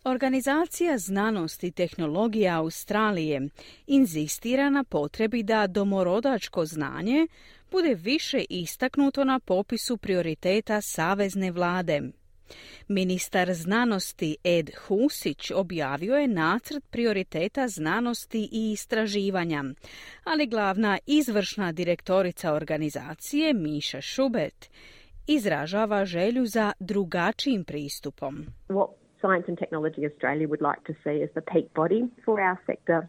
[0.05, 3.49] Organizacija znanosti i tehnologije Australije
[3.87, 7.27] inzistira na potrebi da domorodačko znanje
[7.71, 12.03] bude više istaknuto na popisu prioriteta savezne vlade.
[12.88, 19.65] Ministar znanosti Ed Husić objavio je nacrt prioriteta znanosti i istraživanja,
[20.25, 24.71] ali glavna izvršna direktorica organizacije Miša Šubert
[25.27, 28.47] izražava želju za drugačijim pristupom.
[28.69, 28.88] What
[29.23, 33.01] Science and Technology Australia would like to see as the peak body for our sector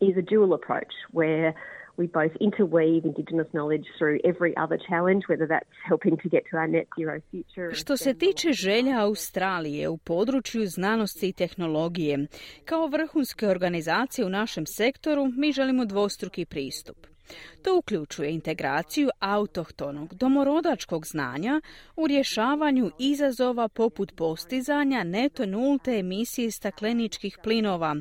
[0.00, 1.52] is a dual approach where
[1.96, 6.56] we both interweave Indigenous knowledge through every other challenge, whether that's helping to get to
[6.56, 7.74] our net zero future.
[7.74, 12.26] Što se tiče želja Australije u području znanosti i tehnologije,
[12.64, 17.13] kao vrhunske organizacije u našem sektoru, mi želimo dvostruki pristup.
[17.62, 21.60] To uključuje integraciju autohtonog domorodačkog znanja
[21.96, 27.96] u rješavanju izazova poput postizanja neto nulte emisije stakleničkih plinova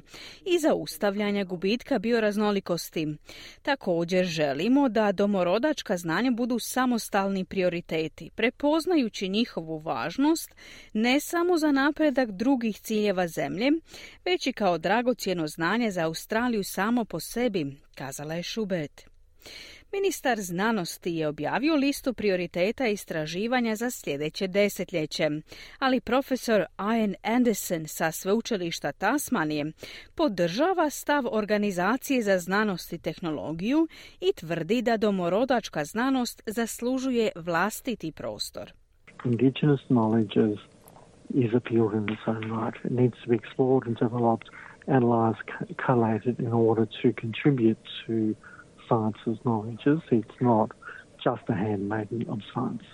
[0.45, 3.07] i zaustavljanja gubitka bioraznolikosti.
[3.61, 10.55] Također želimo da domorodačka znanja budu samostalni prioriteti, prepoznajući njihovu važnost
[10.93, 13.71] ne samo za napredak drugih ciljeva zemlje,
[14.25, 19.13] već i kao dragocjeno znanje za Australiju samo po sebi, kazala je Schubert.
[19.93, 25.29] Ministar znanosti je objavio listu prioriteta istraživanja za sljedeće desetljeće,
[25.79, 29.71] ali profesor Ian Anderson sa sveučilišta Tasmanije
[30.15, 33.87] podržava stav Organizacije za znanost i tehnologiju
[34.21, 38.73] i tvrdi da domorodačka znanost zaslužuje vlastiti prostor.
[39.25, 40.57] Indigenous knowledge
[41.29, 42.75] is a field in own right.
[42.85, 44.47] It needs to be explored and developed,
[44.87, 45.49] analysed,
[45.85, 48.35] collated in order to contribute to
[48.87, 49.99] science's knowledges.
[50.11, 50.71] It's not
[51.23, 52.85] just a handmaiden of science.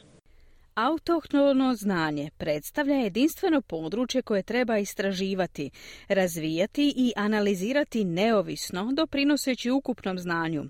[0.75, 5.69] Autohtono znanje predstavlja jedinstveno područje koje treba istraživati,
[6.07, 10.65] razvijati i analizirati neovisno, doprinoseći ukupnom znanju.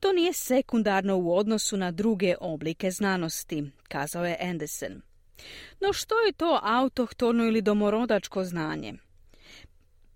[0.00, 5.02] To nije sekundarno u odnosu na druge oblike znanosti, kazao je Anderson.
[5.80, 8.94] No što je to autohtono ili domorodačko znanje?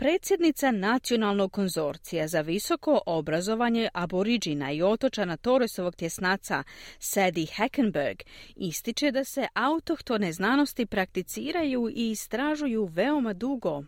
[0.01, 6.63] Predsjednica Nacionalnog konzorcija za visoko obrazovanje aboriđina i otočana Torresovog tjesnaca
[6.99, 8.17] Sadie Hackenberg
[8.57, 13.83] ističe da se autohtone znanosti prakticiraju i istražuju veoma dugo.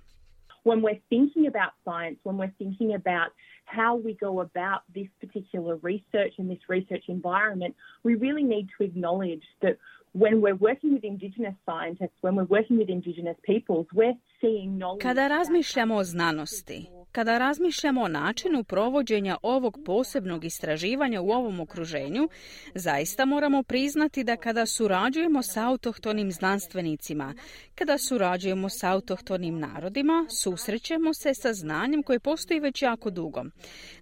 [0.65, 3.31] When we're thinking about science, when we're thinking about
[3.77, 7.73] how we go about this particular research and this research environment,
[8.07, 9.75] we really need to acknowledge that
[10.23, 14.17] when we're working with indigenous scientists, when we're working with indigenous peoples, we're.
[15.03, 22.29] Kada razmišljamo o znanosti, kada razmišljamo o načinu provođenja ovog posebnog istraživanja u ovom okruženju,
[22.75, 27.35] zaista moramo priznati da kada surađujemo s autohtonim znanstvenicima,
[27.75, 33.43] kada surađujemo s autohtonim narodima, susrećemo se sa znanjem koje postoji već jako dugo.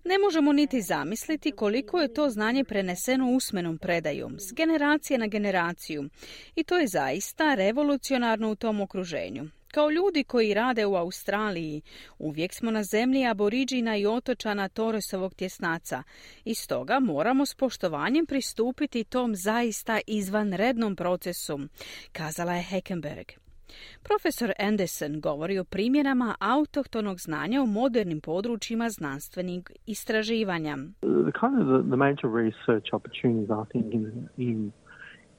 [0.05, 6.09] Ne možemo niti zamisliti koliko je to znanje preneseno usmenom predajom, s generacije na generaciju.
[6.55, 9.58] I to je zaista revolucionarno u tom okruženju.
[9.73, 11.83] Kao ljudi koji rade u Australiji,
[12.19, 16.03] uvijek smo na zemlji aboriđina i otočana Torresovog tjesnaca
[16.45, 21.59] i stoga moramo s poštovanjem pristupiti tom zaista izvanrednom procesu,
[22.13, 23.27] kazala je Heckenberg.
[24.03, 30.77] Profesor Anderson govori o primjenama autohtonog znanja u modernim područjima znanstvenih istraživanja.
[31.01, 34.73] The kind of the, the major research opportunities I think in, in,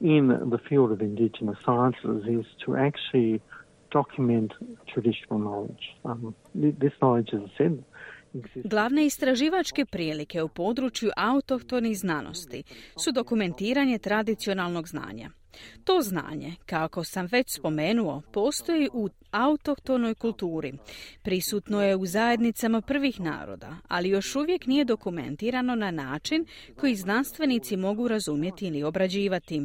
[0.00, 3.40] in the field of indigenous sciences is to actually
[3.92, 4.52] document
[4.94, 5.84] traditional knowledge.
[6.04, 7.68] Um, this knowledge, as I
[8.64, 12.62] Glavne istraživačke prilike u području autohtonih znanosti
[13.04, 15.30] su dokumentiranje tradicionalnog znanja.
[15.84, 20.72] To znanje, kako sam već spomenuo, postoji u autohtonoj kulturi.
[21.22, 27.76] Prisutno je u zajednicama prvih naroda, ali još uvijek nije dokumentirano na način koji znanstvenici
[27.76, 29.62] mogu razumjeti ili obrađivati.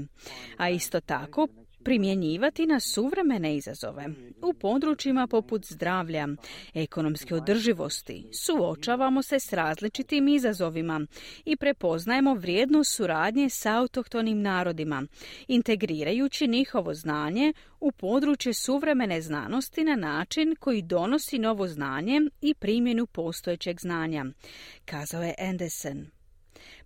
[0.57, 1.47] A isto tako,
[1.86, 4.06] primjenjivati na suvremene izazove.
[4.41, 6.28] U područjima poput zdravlja,
[6.74, 11.08] ekonomske održivosti, suočavamo se s različitim izazovima
[11.45, 15.04] i prepoznajemo vrijednost suradnje s autohtonim narodima,
[15.48, 23.06] integrirajući njihovo znanje u područje suvremene znanosti na način koji donosi novo znanje i primjenu
[23.06, 24.26] postojećeg znanja,
[24.86, 26.14] kazao je Anderson.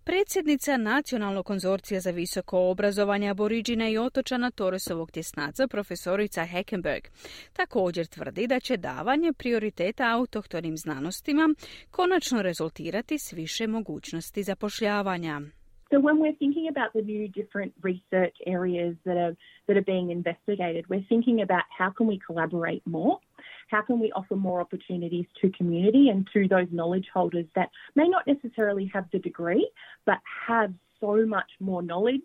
[0.04, 7.02] Predsjednica Nacionalnog konzorcija za visoko obrazovanje aboriđina i otočana Toresovog tjesnaca, profesorica Heckenberg,
[7.52, 11.54] također tvrdi da će davanje prioriteta autohtonim znanostima
[11.90, 15.40] konačno rezultirati s više mogućnosti zapošljavanja.
[15.90, 19.34] So when we're thinking about the new different research areas that are
[19.66, 23.16] that are being investigated, we're thinking about how can we collaborate more
[23.70, 28.08] how can we offer more opportunities to community and to those knowledge holders that may
[28.08, 29.70] not necessarily have the degree
[30.06, 32.20] but have so much more knowledge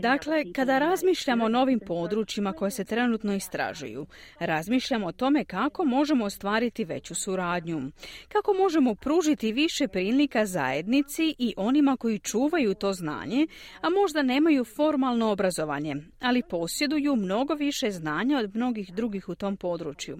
[0.00, 4.06] dakle, kada razmišljamo o novim područjima koje se trenutno istražuju,
[4.38, 7.90] razmišljamo o tome kako možemo ostvariti veću suradnju,
[8.28, 13.46] kako možemo pružiti više prilika zajednici i onima koji čuvaju to znanje,
[13.80, 19.56] a možda nemaju formalno obrazovanje, ali posjeduju mnogo više znanja od mnogih drugih u tom
[19.56, 20.18] području.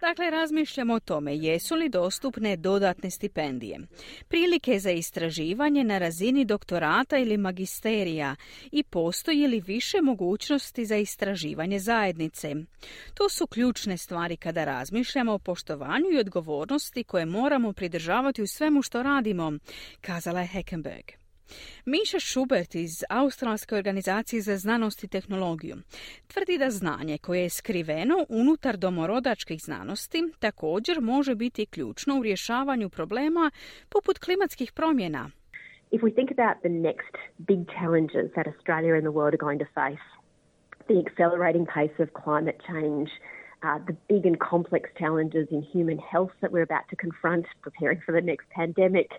[0.00, 3.78] Dakle, razmišljamo o tome jesu li dostupne dodatne stipendije,
[4.28, 8.09] prilike za istraživanje na razini doktorata ili magisterija,
[8.72, 12.54] i postoji li više mogućnosti za istraživanje zajednice.
[13.14, 18.82] To su ključne stvari kada razmišljamo o poštovanju i odgovornosti koje moramo pridržavati u svemu
[18.82, 19.52] što radimo,
[20.00, 21.04] kazala je Heckenberg.
[21.84, 25.76] Miša Schubert iz Australske organizacije za znanost i tehnologiju
[26.26, 32.88] tvrdi da znanje koje je skriveno unutar domorodačkih znanosti također može biti ključno u rješavanju
[32.88, 33.50] problema
[33.88, 35.30] poput klimatskih promjena,
[35.90, 37.14] if we think about the next
[37.46, 39.98] big challenges that Australia and the world are going to face,
[40.88, 43.10] the accelerating pace of climate change,
[43.62, 48.00] uh, the big and complex challenges in human health that we're about to confront, preparing
[48.04, 49.10] for the next pandemic,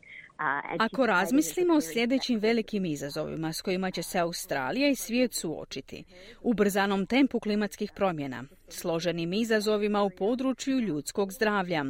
[0.79, 6.03] Ako razmislimo o sljedećim velikim izazovima s kojima će se Australija i svijet suočiti,
[6.41, 8.43] ubrzanom tempu klimatskih promjena,
[8.73, 11.85] složenim izazovima u području ljudskog zdravlja,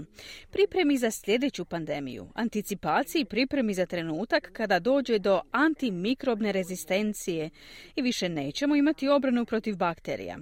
[0.52, 7.50] pripremi za sljedeću pandemiju, anticipaciji pripremi za trenutak kada dođe do antimikrobne rezistencije.
[7.96, 10.38] I više nećemo imati obranu protiv bakterija.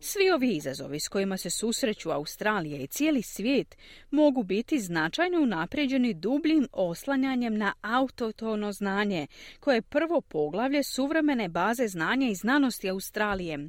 [0.00, 3.76] Svi ovi izazovi s kojima se susreću Australija i cijeli svijet
[4.10, 9.26] mogu biti značajno unapređeni dubljim oslanjanjem na autotono znanje,
[9.60, 13.68] koje je prvo poglavlje suvremene baze znanja i znanosti Australije,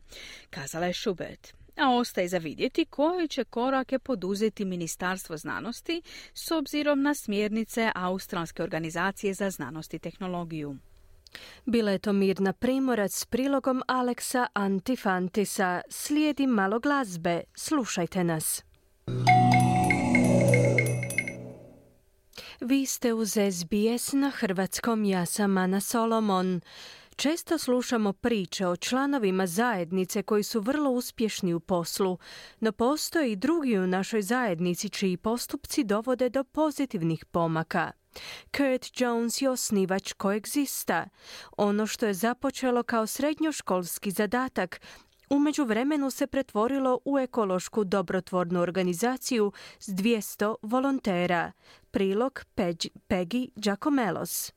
[0.49, 6.01] kazala je Schubert a ostaje za vidjeti koje će korake poduzeti Ministarstvo znanosti
[6.34, 10.78] s obzirom na smjernice Australske organizacije za znanost i tehnologiju.
[11.65, 15.82] Bila je to Mirna Primorac s prilogom Aleksa Antifantisa.
[15.89, 17.41] Slijedi malo glazbe.
[17.55, 18.63] Slušajte nas.
[22.61, 26.61] Vi ste uz SBS na hrvatskom, ja sam Ana Solomon.
[27.16, 32.18] Često slušamo priče o članovima zajednice koji su vrlo uspješni u poslu,
[32.59, 37.91] no postoje i drugi u našoj zajednici čiji postupci dovode do pozitivnih pomaka.
[38.57, 41.05] Kurt Jones je osnivač koegzista.
[41.57, 44.82] Ono što je započelo kao srednjoškolski zadatak
[45.30, 51.51] u međuvremenu se pretvorilo u ekološku dobrotvornu organizaciju s 200 volontera.
[51.91, 52.45] Prilog
[53.09, 54.53] Peggy Giacomelos.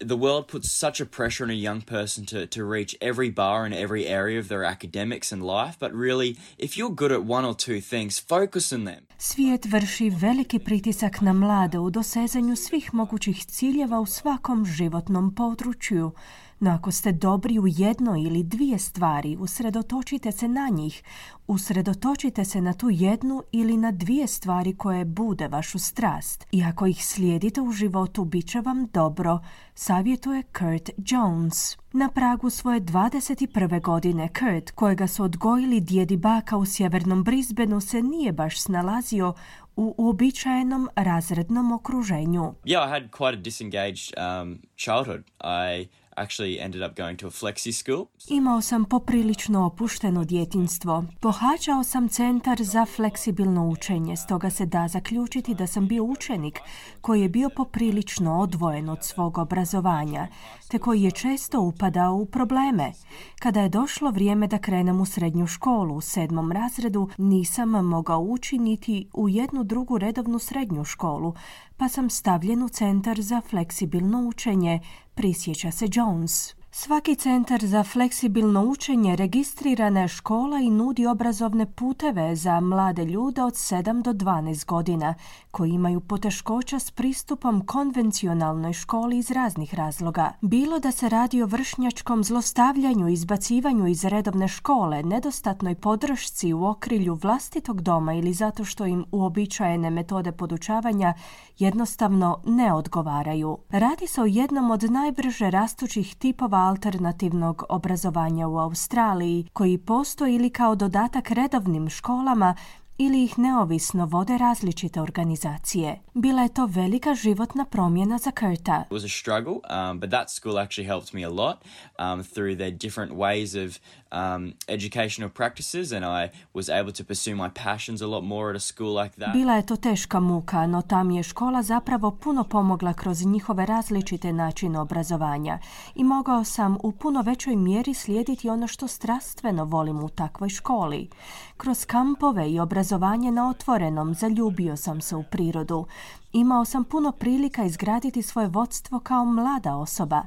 [0.00, 3.66] The world puts such a pressure on a young person to, to reach every bar
[3.66, 7.44] in every area of their academics and life, but really, if you're good at one
[7.44, 9.06] or two things, focus on them.
[9.18, 16.12] Svijet vrši veliki pritisak na mlade u dosezanju svih mogućih ciljeva u svakom životnom području.
[16.60, 21.02] No ako ste dobri u jednoj ili dvije stvari, usredotočite se na njih.
[21.46, 26.46] Usredotočite se na tu jednu ili na dvije stvari koje bude vašu strast.
[26.52, 29.38] I ako ih slijedite u životu, bit će vam dobro,
[29.74, 31.76] savjetuje Kurt Jones.
[31.92, 33.82] Na pragu svoje 21.
[33.82, 39.34] godine Kurt, kojega su odgojili djedi baka u sjevernom Brisbaneu, se nije baš snalazio
[39.76, 42.54] u uobičajenom razrednom okruženju.
[42.64, 45.22] Yeah, I had quite a disengaged um, childhood.
[45.40, 45.88] I
[46.20, 48.06] actually ended up going to a flexi school.
[48.28, 51.04] Imao sam poprilično opušteno djetinstvo.
[51.20, 56.60] Pohađao sam centar za fleksibilno učenje, stoga se da zaključiti da sam bio učenik
[57.00, 60.28] koji je bio poprilično odvojen od svog obrazovanja,
[60.68, 62.92] te koji je često upadao u probleme.
[63.38, 69.08] Kada je došlo vrijeme da krenem u srednju školu u sedmom razredu, nisam mogao učiniti
[69.12, 71.34] u jednu drugu redovnu srednju školu,
[71.80, 74.80] pa sam stavljen u centar za fleksibilno učenje,
[75.14, 76.54] prisjeća se Jones.
[76.72, 83.42] Svaki centar za fleksibilno učenje registrirana je škola i nudi obrazovne puteve za mlade ljude
[83.42, 85.14] od 7 do 12 godina
[85.50, 90.32] koji imaju poteškoća s pristupom konvencionalnoj školi iz raznih razloga.
[90.40, 97.14] Bilo da se radi o vršnjačkom zlostavljanju, izbacivanju iz redovne škole, nedostatnoj podršci u okrilju
[97.14, 101.14] vlastitog doma ili zato što im uobičajene metode podučavanja
[101.58, 103.58] jednostavno ne odgovaraju.
[103.70, 110.50] Radi se o jednom od najbrže rastućih tipova alternativnog obrazovanja u Australiji, koji postoji ili
[110.50, 112.54] kao dodatak redovnim školama
[113.02, 116.00] ili ih neovisno vode različite organizacije.
[116.14, 118.84] Bila je to velika životna promjena za Kurta.
[118.90, 121.56] It was a struggle, um, but that school actually helped me a lot
[121.98, 123.78] um, through their different ways of
[124.12, 128.56] um, educational practices and I was able to pursue my passions a lot more at
[128.56, 129.32] a school like that.
[129.32, 133.66] Bila je to teška muka, no ta mi je škola zapravo puno pomogla kroz njihove
[133.66, 135.58] različite načine obrazovanja
[135.94, 141.08] i mogao sam u puno većoj mjeri slijediti ono što strastveno volim u takvoj školi.
[141.56, 145.86] Kroz kampove i obrazovanje na otvorenom zaljubio sam se u prirodu.
[146.32, 150.22] Imao sam puno prilika izgraditi svoje vodstvo kao mlada osoba.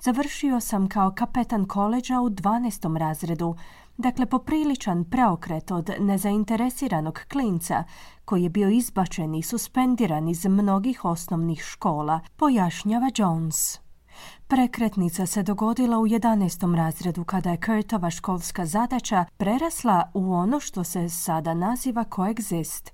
[0.00, 2.96] Završio sam kao kapetan koleđa u 12.
[2.98, 3.56] razredu,
[3.96, 7.84] dakle popriličan preokret od nezainteresiranog klinca
[8.24, 13.87] koji je bio izbačen i suspendiran iz mnogih osnovnih škola, pojašnjava Jones.
[14.50, 16.74] Prekretnica se dogodila u 11.
[16.74, 22.90] razredu kada je Kurtova školska zadaća prerasla u ono što se sada naziva Coexist,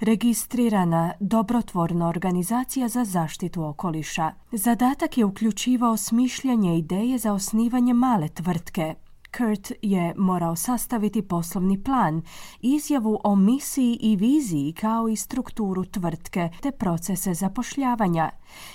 [0.00, 4.32] registrirana dobrotvorna organizacija za zaštitu okoliša.
[4.52, 8.94] Zadatak je uključivao smišljanje ideje za osnivanje male tvrtke,
[9.36, 12.22] Kurt je morao sastaviti poslovni plan,
[12.60, 18.30] izjavu o misiji i viziji kao i strukturu tvrtke te procese zapošljavanja.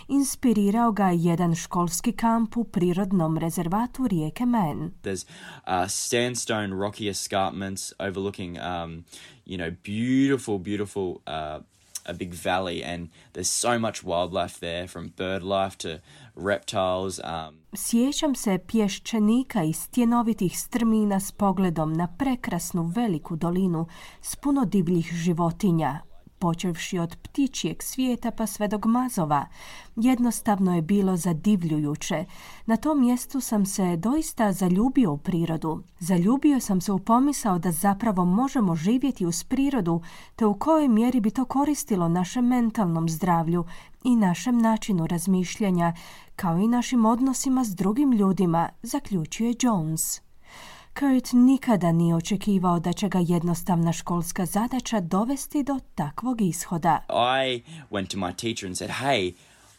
[0.08, 4.92] Inspirirao ga jedan školski kamp u prirodnom rezervatu rijeke Man.
[5.04, 5.26] There's
[5.68, 9.06] uh, sandstone rocky escarpments overlooking um,
[9.46, 11.64] you know beautiful beautiful uh,
[12.06, 16.02] a big valley and there's so much wildlife there from bird life to
[16.46, 23.88] reptiles um, Sjećam se pješčenika i stjenovitih strmina s pogledom na prekrasnu veliku dolinu
[24.22, 26.00] s puno divljih životinja,
[26.42, 29.46] počevši od ptičijeg svijeta pa sve do gmazova.
[29.96, 32.26] Jednostavno je bilo zadivljujuće.
[32.66, 35.84] Na tom mjestu sam se doista zaljubio u prirodu.
[36.00, 40.02] Zaljubio sam se u pomisao da zapravo možemo živjeti uz prirodu,
[40.36, 43.66] te u kojoj mjeri bi to koristilo našem mentalnom zdravlju
[44.04, 45.94] i našem načinu razmišljanja,
[46.36, 50.31] kao i našim odnosima s drugim ljudima, zaključuje Jones.
[51.00, 57.06] Kurt nikada nije očekivao da će ga jednostavna školska zadaća dovesti do takvog ishoda.
[57.10, 57.62] I
[57.92, 59.34] went to my teacher and said, hey,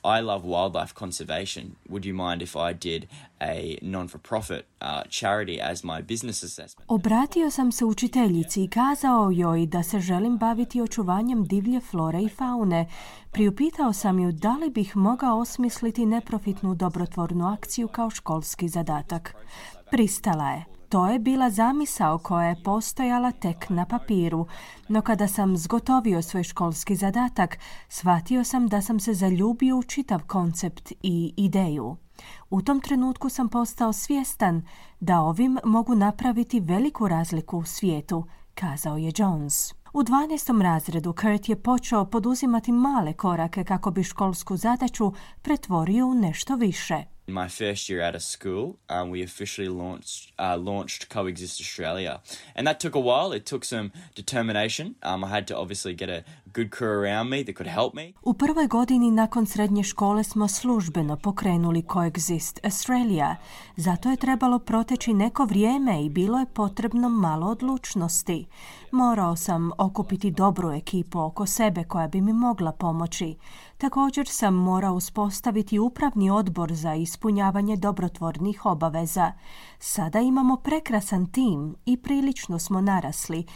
[0.04, 1.64] I love wildlife conservation.
[1.88, 3.08] Would you mind if I did
[3.40, 6.84] a non-for-profit uh, charity as my business assessment?
[6.88, 12.28] Obratio sam se učiteljici i kazao joj da se želim baviti očuvanjem divlje flore i
[12.28, 12.88] faune.
[13.30, 19.34] Priupitao sam ju da li bih mogao osmisliti neprofitnu dobrotvornu akciju kao školski zadatak.
[19.90, 20.64] Pristala je.
[20.92, 24.46] To je bila zamisao koja je postojala tek na papiru,
[24.88, 30.22] no kada sam zgotovio svoj školski zadatak, shvatio sam da sam se zaljubio u čitav
[30.26, 31.96] koncept i ideju.
[32.50, 34.62] U tom trenutku sam postao svjestan
[35.00, 38.24] da ovim mogu napraviti veliku razliku u svijetu,
[38.54, 39.72] kazao je Jones.
[39.92, 40.62] U 12.
[40.62, 45.12] razredu Kurt je počeo poduzimati male korake kako bi školsku zadaću
[45.42, 47.11] pretvorio u nešto više.
[47.28, 52.20] In my first year out of school, um, we officially launched uh, launched Coexist Australia,
[52.56, 53.36] and that took a while.
[53.36, 54.94] It took some determination.
[55.02, 58.12] Um, I had to obviously get a good crew around me that could help me.
[58.22, 63.36] U prvoj godini nakon srednje škole smo službeno pokrenuli Coexist Australia.
[63.76, 68.46] Zato je trebalo proteći neko vrijeme i bilo je potrebno malo odlučnosti.
[68.90, 73.36] Morao sam okupiti dobru ekipu oko sebe koja bi mi mogla pomoći.
[73.82, 79.32] Također sam morao uspostaviti upravni odbor za ispunjavanje dobrotvornih obaveza.
[79.78, 83.46] Sada imamo prekrasan tim i prilično smo narasli,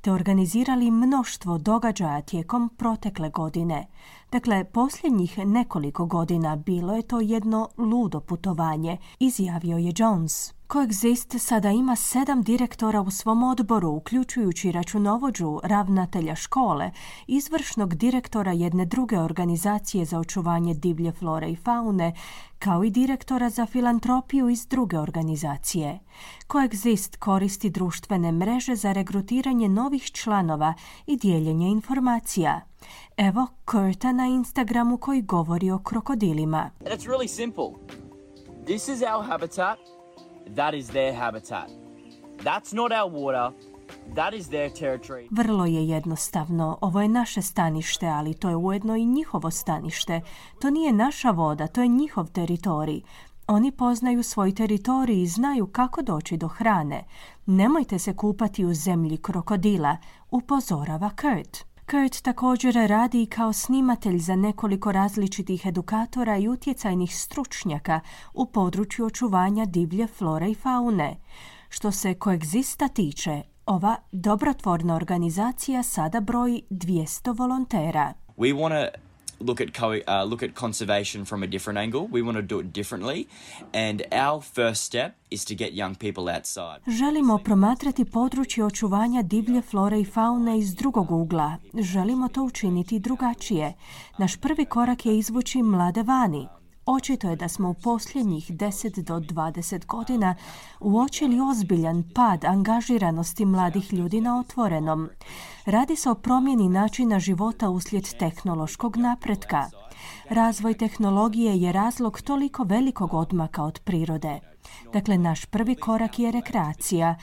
[0.00, 3.86] te organizirali mnoštvo događaja tijekom protekle godine.
[4.34, 10.54] Dakle, posljednjih nekoliko godina bilo je to jedno ludo putovanje, izjavio je Jones.
[10.68, 16.90] Coexist sada ima sedam direktora u svom odboru, uključujući računovođu, ravnatelja škole,
[17.26, 22.14] izvršnog direktora jedne druge organizacije za očuvanje divlje flore i faune,
[22.58, 25.98] kao i direktora za filantropiju iz druge organizacije.
[26.48, 30.74] Coexist koristi društvene mreže za regrutiranje novih članova
[31.06, 32.60] i dijeljenje informacija.
[33.16, 36.70] Evo Kurta na Instagramu koji govori o krokodilima.
[36.80, 37.68] It's really simple.
[38.66, 39.78] This is our habitat.
[40.56, 41.70] that is their habitat.
[42.42, 43.52] That's not our water.
[44.14, 45.28] That is their territory.
[45.30, 46.78] Vrlo je jednostavno.
[46.80, 50.20] Ovo je naše stanište, ali to je ujedno i njihovo stanište.
[50.60, 53.00] To nije naša voda, to je njihov teritorij.
[53.46, 57.04] Oni poznaju svoj teritorij i znaju kako doći do hrane.
[57.46, 59.96] Nemojte se kupati u zemlji krokodila,
[60.30, 61.73] upozorava Kurt.
[61.90, 68.00] Kurt također radi kao snimatelj za nekoliko različitih edukatora i utjecajnih stručnjaka
[68.34, 71.16] u području očuvanja divlje flore i faune.
[71.68, 78.12] Što se koegzista tiče, ova dobrotvorna organizacija sada broji 200 volontera.
[79.40, 82.00] Look at co- uh, look at conservation from a different angle.
[82.00, 83.24] We want to do it differently,
[83.72, 86.80] and our first step is to get young people outside.
[86.98, 91.56] Želimo promatrati područje očuvanja divlje flore i faune iz drugog ugla.
[91.74, 93.72] Želimo to učiniti drugačije.
[94.18, 96.48] Naš prvi korak je izvući mlade vani.
[96.86, 100.34] Očito je da smo u posljednjih 10 do 20 godina
[100.80, 105.08] uočili ozbiljan pad angažiranosti mladih ljudi na otvorenom.
[105.66, 109.64] Radi se o promjeni načina života uslijed tehnološkog napretka.
[110.28, 114.40] Razvoj tehnologije je razlog toliko velikog odmaka od prirode.
[114.92, 117.16] Dakle, naš prvi korak je rekreacija,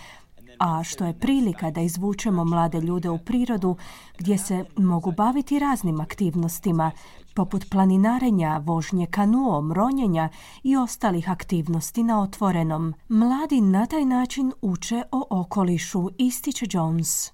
[0.59, 3.76] a što je prilika da izvučemo mlade ljude u prirodu
[4.18, 6.91] gdje se mogu baviti raznim aktivnostima,
[7.36, 10.29] poput planinarenja, vožnje kanuom, ronjenja
[10.63, 12.93] i ostalih aktivnosti na otvorenom.
[13.09, 17.32] Mladi na taj način uče o okolišu, ističe Jones.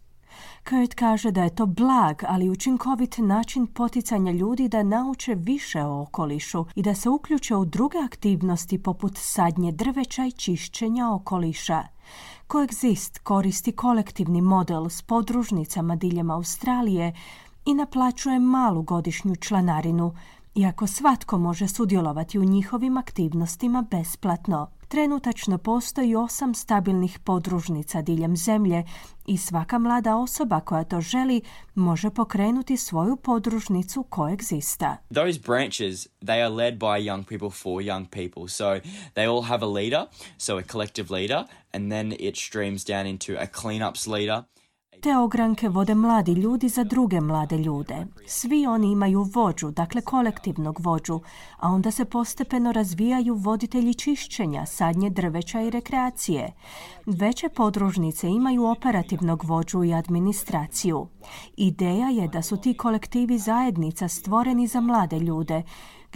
[0.70, 6.02] Kurt kaže da je to blag, ali učinkovit način poticanja ljudi da nauče više o
[6.02, 11.84] okolišu i da se uključe u druge aktivnosti poput sadnje drveća i čišćenja okoliša.
[12.50, 17.14] Coexist koristi kolektivni model s podružnicama diljem Australije
[17.68, 20.16] i naplaćuje malu godišnju članarinu,
[20.56, 24.72] iako svatko može sudjelovati u njihovim aktivnostima besplatno.
[24.88, 28.84] Trenutačno postoji osam stabilnih podružnica diljem zemlje
[29.26, 31.42] i svaka mlada osoba koja to želi
[31.76, 34.98] može pokrenuti svoju podružnicu koegzista.
[35.14, 38.48] Those branches, they are led by young people for young people.
[38.48, 38.80] So
[39.14, 40.06] they all have a leader,
[40.38, 41.44] so a collective leader,
[41.74, 44.44] and then it streams down into a cleanups leader.
[45.02, 48.06] Te ogranke vode mladi ljudi za druge mlade ljude.
[48.28, 51.20] Svi oni imaju vođu, dakle kolektivnog vođu,
[51.58, 56.54] a onda se postepeno razvijaju voditelji čišćenja, sadnje drveća i rekreacije.
[57.06, 61.08] Veće podružnice imaju operativnog vođu i administraciju.
[61.58, 65.64] Ideja je da su ti kolektivi zajednica stvoreni za mlade ljude,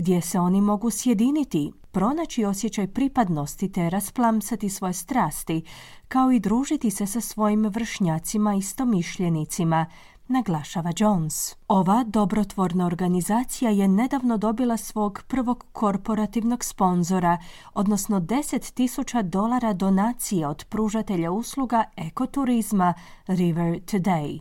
[0.01, 5.63] gdje se oni mogu sjediniti, pronaći osjećaj pripadnosti te rasplamsati svoje strasti,
[6.07, 9.85] kao i družiti se sa svojim vršnjacima istomišljenicima,
[10.31, 11.55] naglašava Jones.
[11.67, 17.37] Ova dobrotvorna organizacija je nedavno dobila svog prvog korporativnog sponzora,
[17.73, 22.93] odnosno 10.000 dolara donacije od pružatelja usluga ekoturizma
[23.27, 24.39] River Today.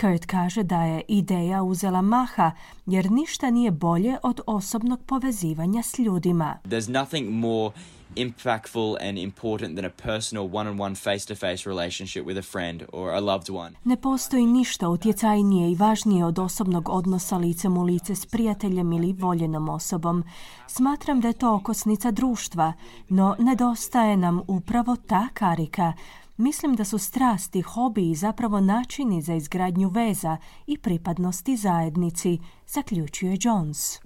[0.00, 2.50] Kurt kaže da je ideja uzela maha
[2.86, 6.58] jer ništa nije bolje od osobnog povezivanja s ljudima.
[6.64, 7.74] There's nothing more
[8.16, 13.50] impactful and important than a personal one-on-one face-to-face relationship with a friend or a loved
[13.50, 13.70] one.
[13.84, 19.12] Ne postoji ništa utjecajnije i važnije od osobnog odnosa licem u lice s prijateljem ili
[19.12, 20.24] voljenom osobom.
[20.66, 22.72] Smatram da je to okosnica društva,
[23.08, 25.92] no nedostaje nam upravo ta karika.
[26.36, 30.36] Mislim da su strasti, hobi i zapravo načini za izgradnju veza
[30.66, 34.00] i pripadnosti zajednici, zaključuje Jones.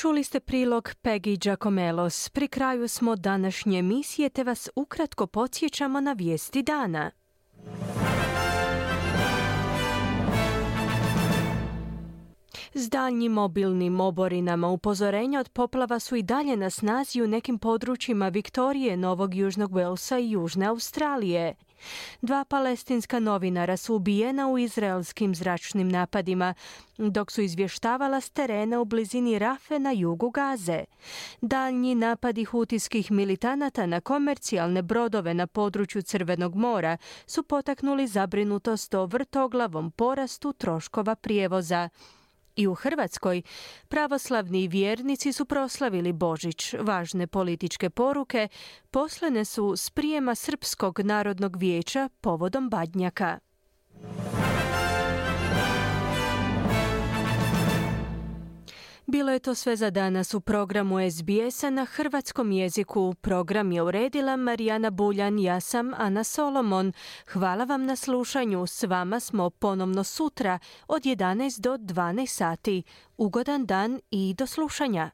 [0.00, 2.28] Čuli ste prilog Peggy Giacomelos.
[2.28, 7.10] Pri kraju smo današnje emisije te vas ukratko podsjećamo na vijesti dana.
[12.74, 18.28] S daljnjim mobilnim oborinama upozorenja od poplava su i dalje na snazi u nekim područjima
[18.28, 21.54] Viktorije, Novog Južnog Velsa i Južne Australije.
[22.22, 26.54] Dva palestinska novinara su ubijena u izraelskim zračnim napadima,
[26.98, 30.84] dok su izvještavala s terena u blizini Rafe na jugu Gaze.
[31.40, 39.06] Daljnji napadi hutijskih militanata na komercijalne brodove na području Crvenog mora su potaknuli zabrinutost o
[39.06, 41.88] vrtoglavom porastu troškova prijevoza.
[42.60, 43.42] I u Hrvatskoj
[43.88, 46.74] pravoslavni vjernici su proslavili Božić.
[46.80, 48.48] Važne političke poruke
[48.90, 53.38] poslane su s prijema Srpskog narodnog vijeća povodom Badnjaka.
[59.10, 63.14] Bilo je to sve za danas u programu SBS-a na hrvatskom jeziku.
[63.20, 66.92] Program je uredila Marijana Buljan, ja sam Ana Solomon.
[67.32, 68.66] Hvala vam na slušanju.
[68.66, 70.58] S vama smo ponovno sutra
[70.88, 72.82] od 11 do 12 sati.
[73.16, 75.10] Ugodan dan i do slušanja.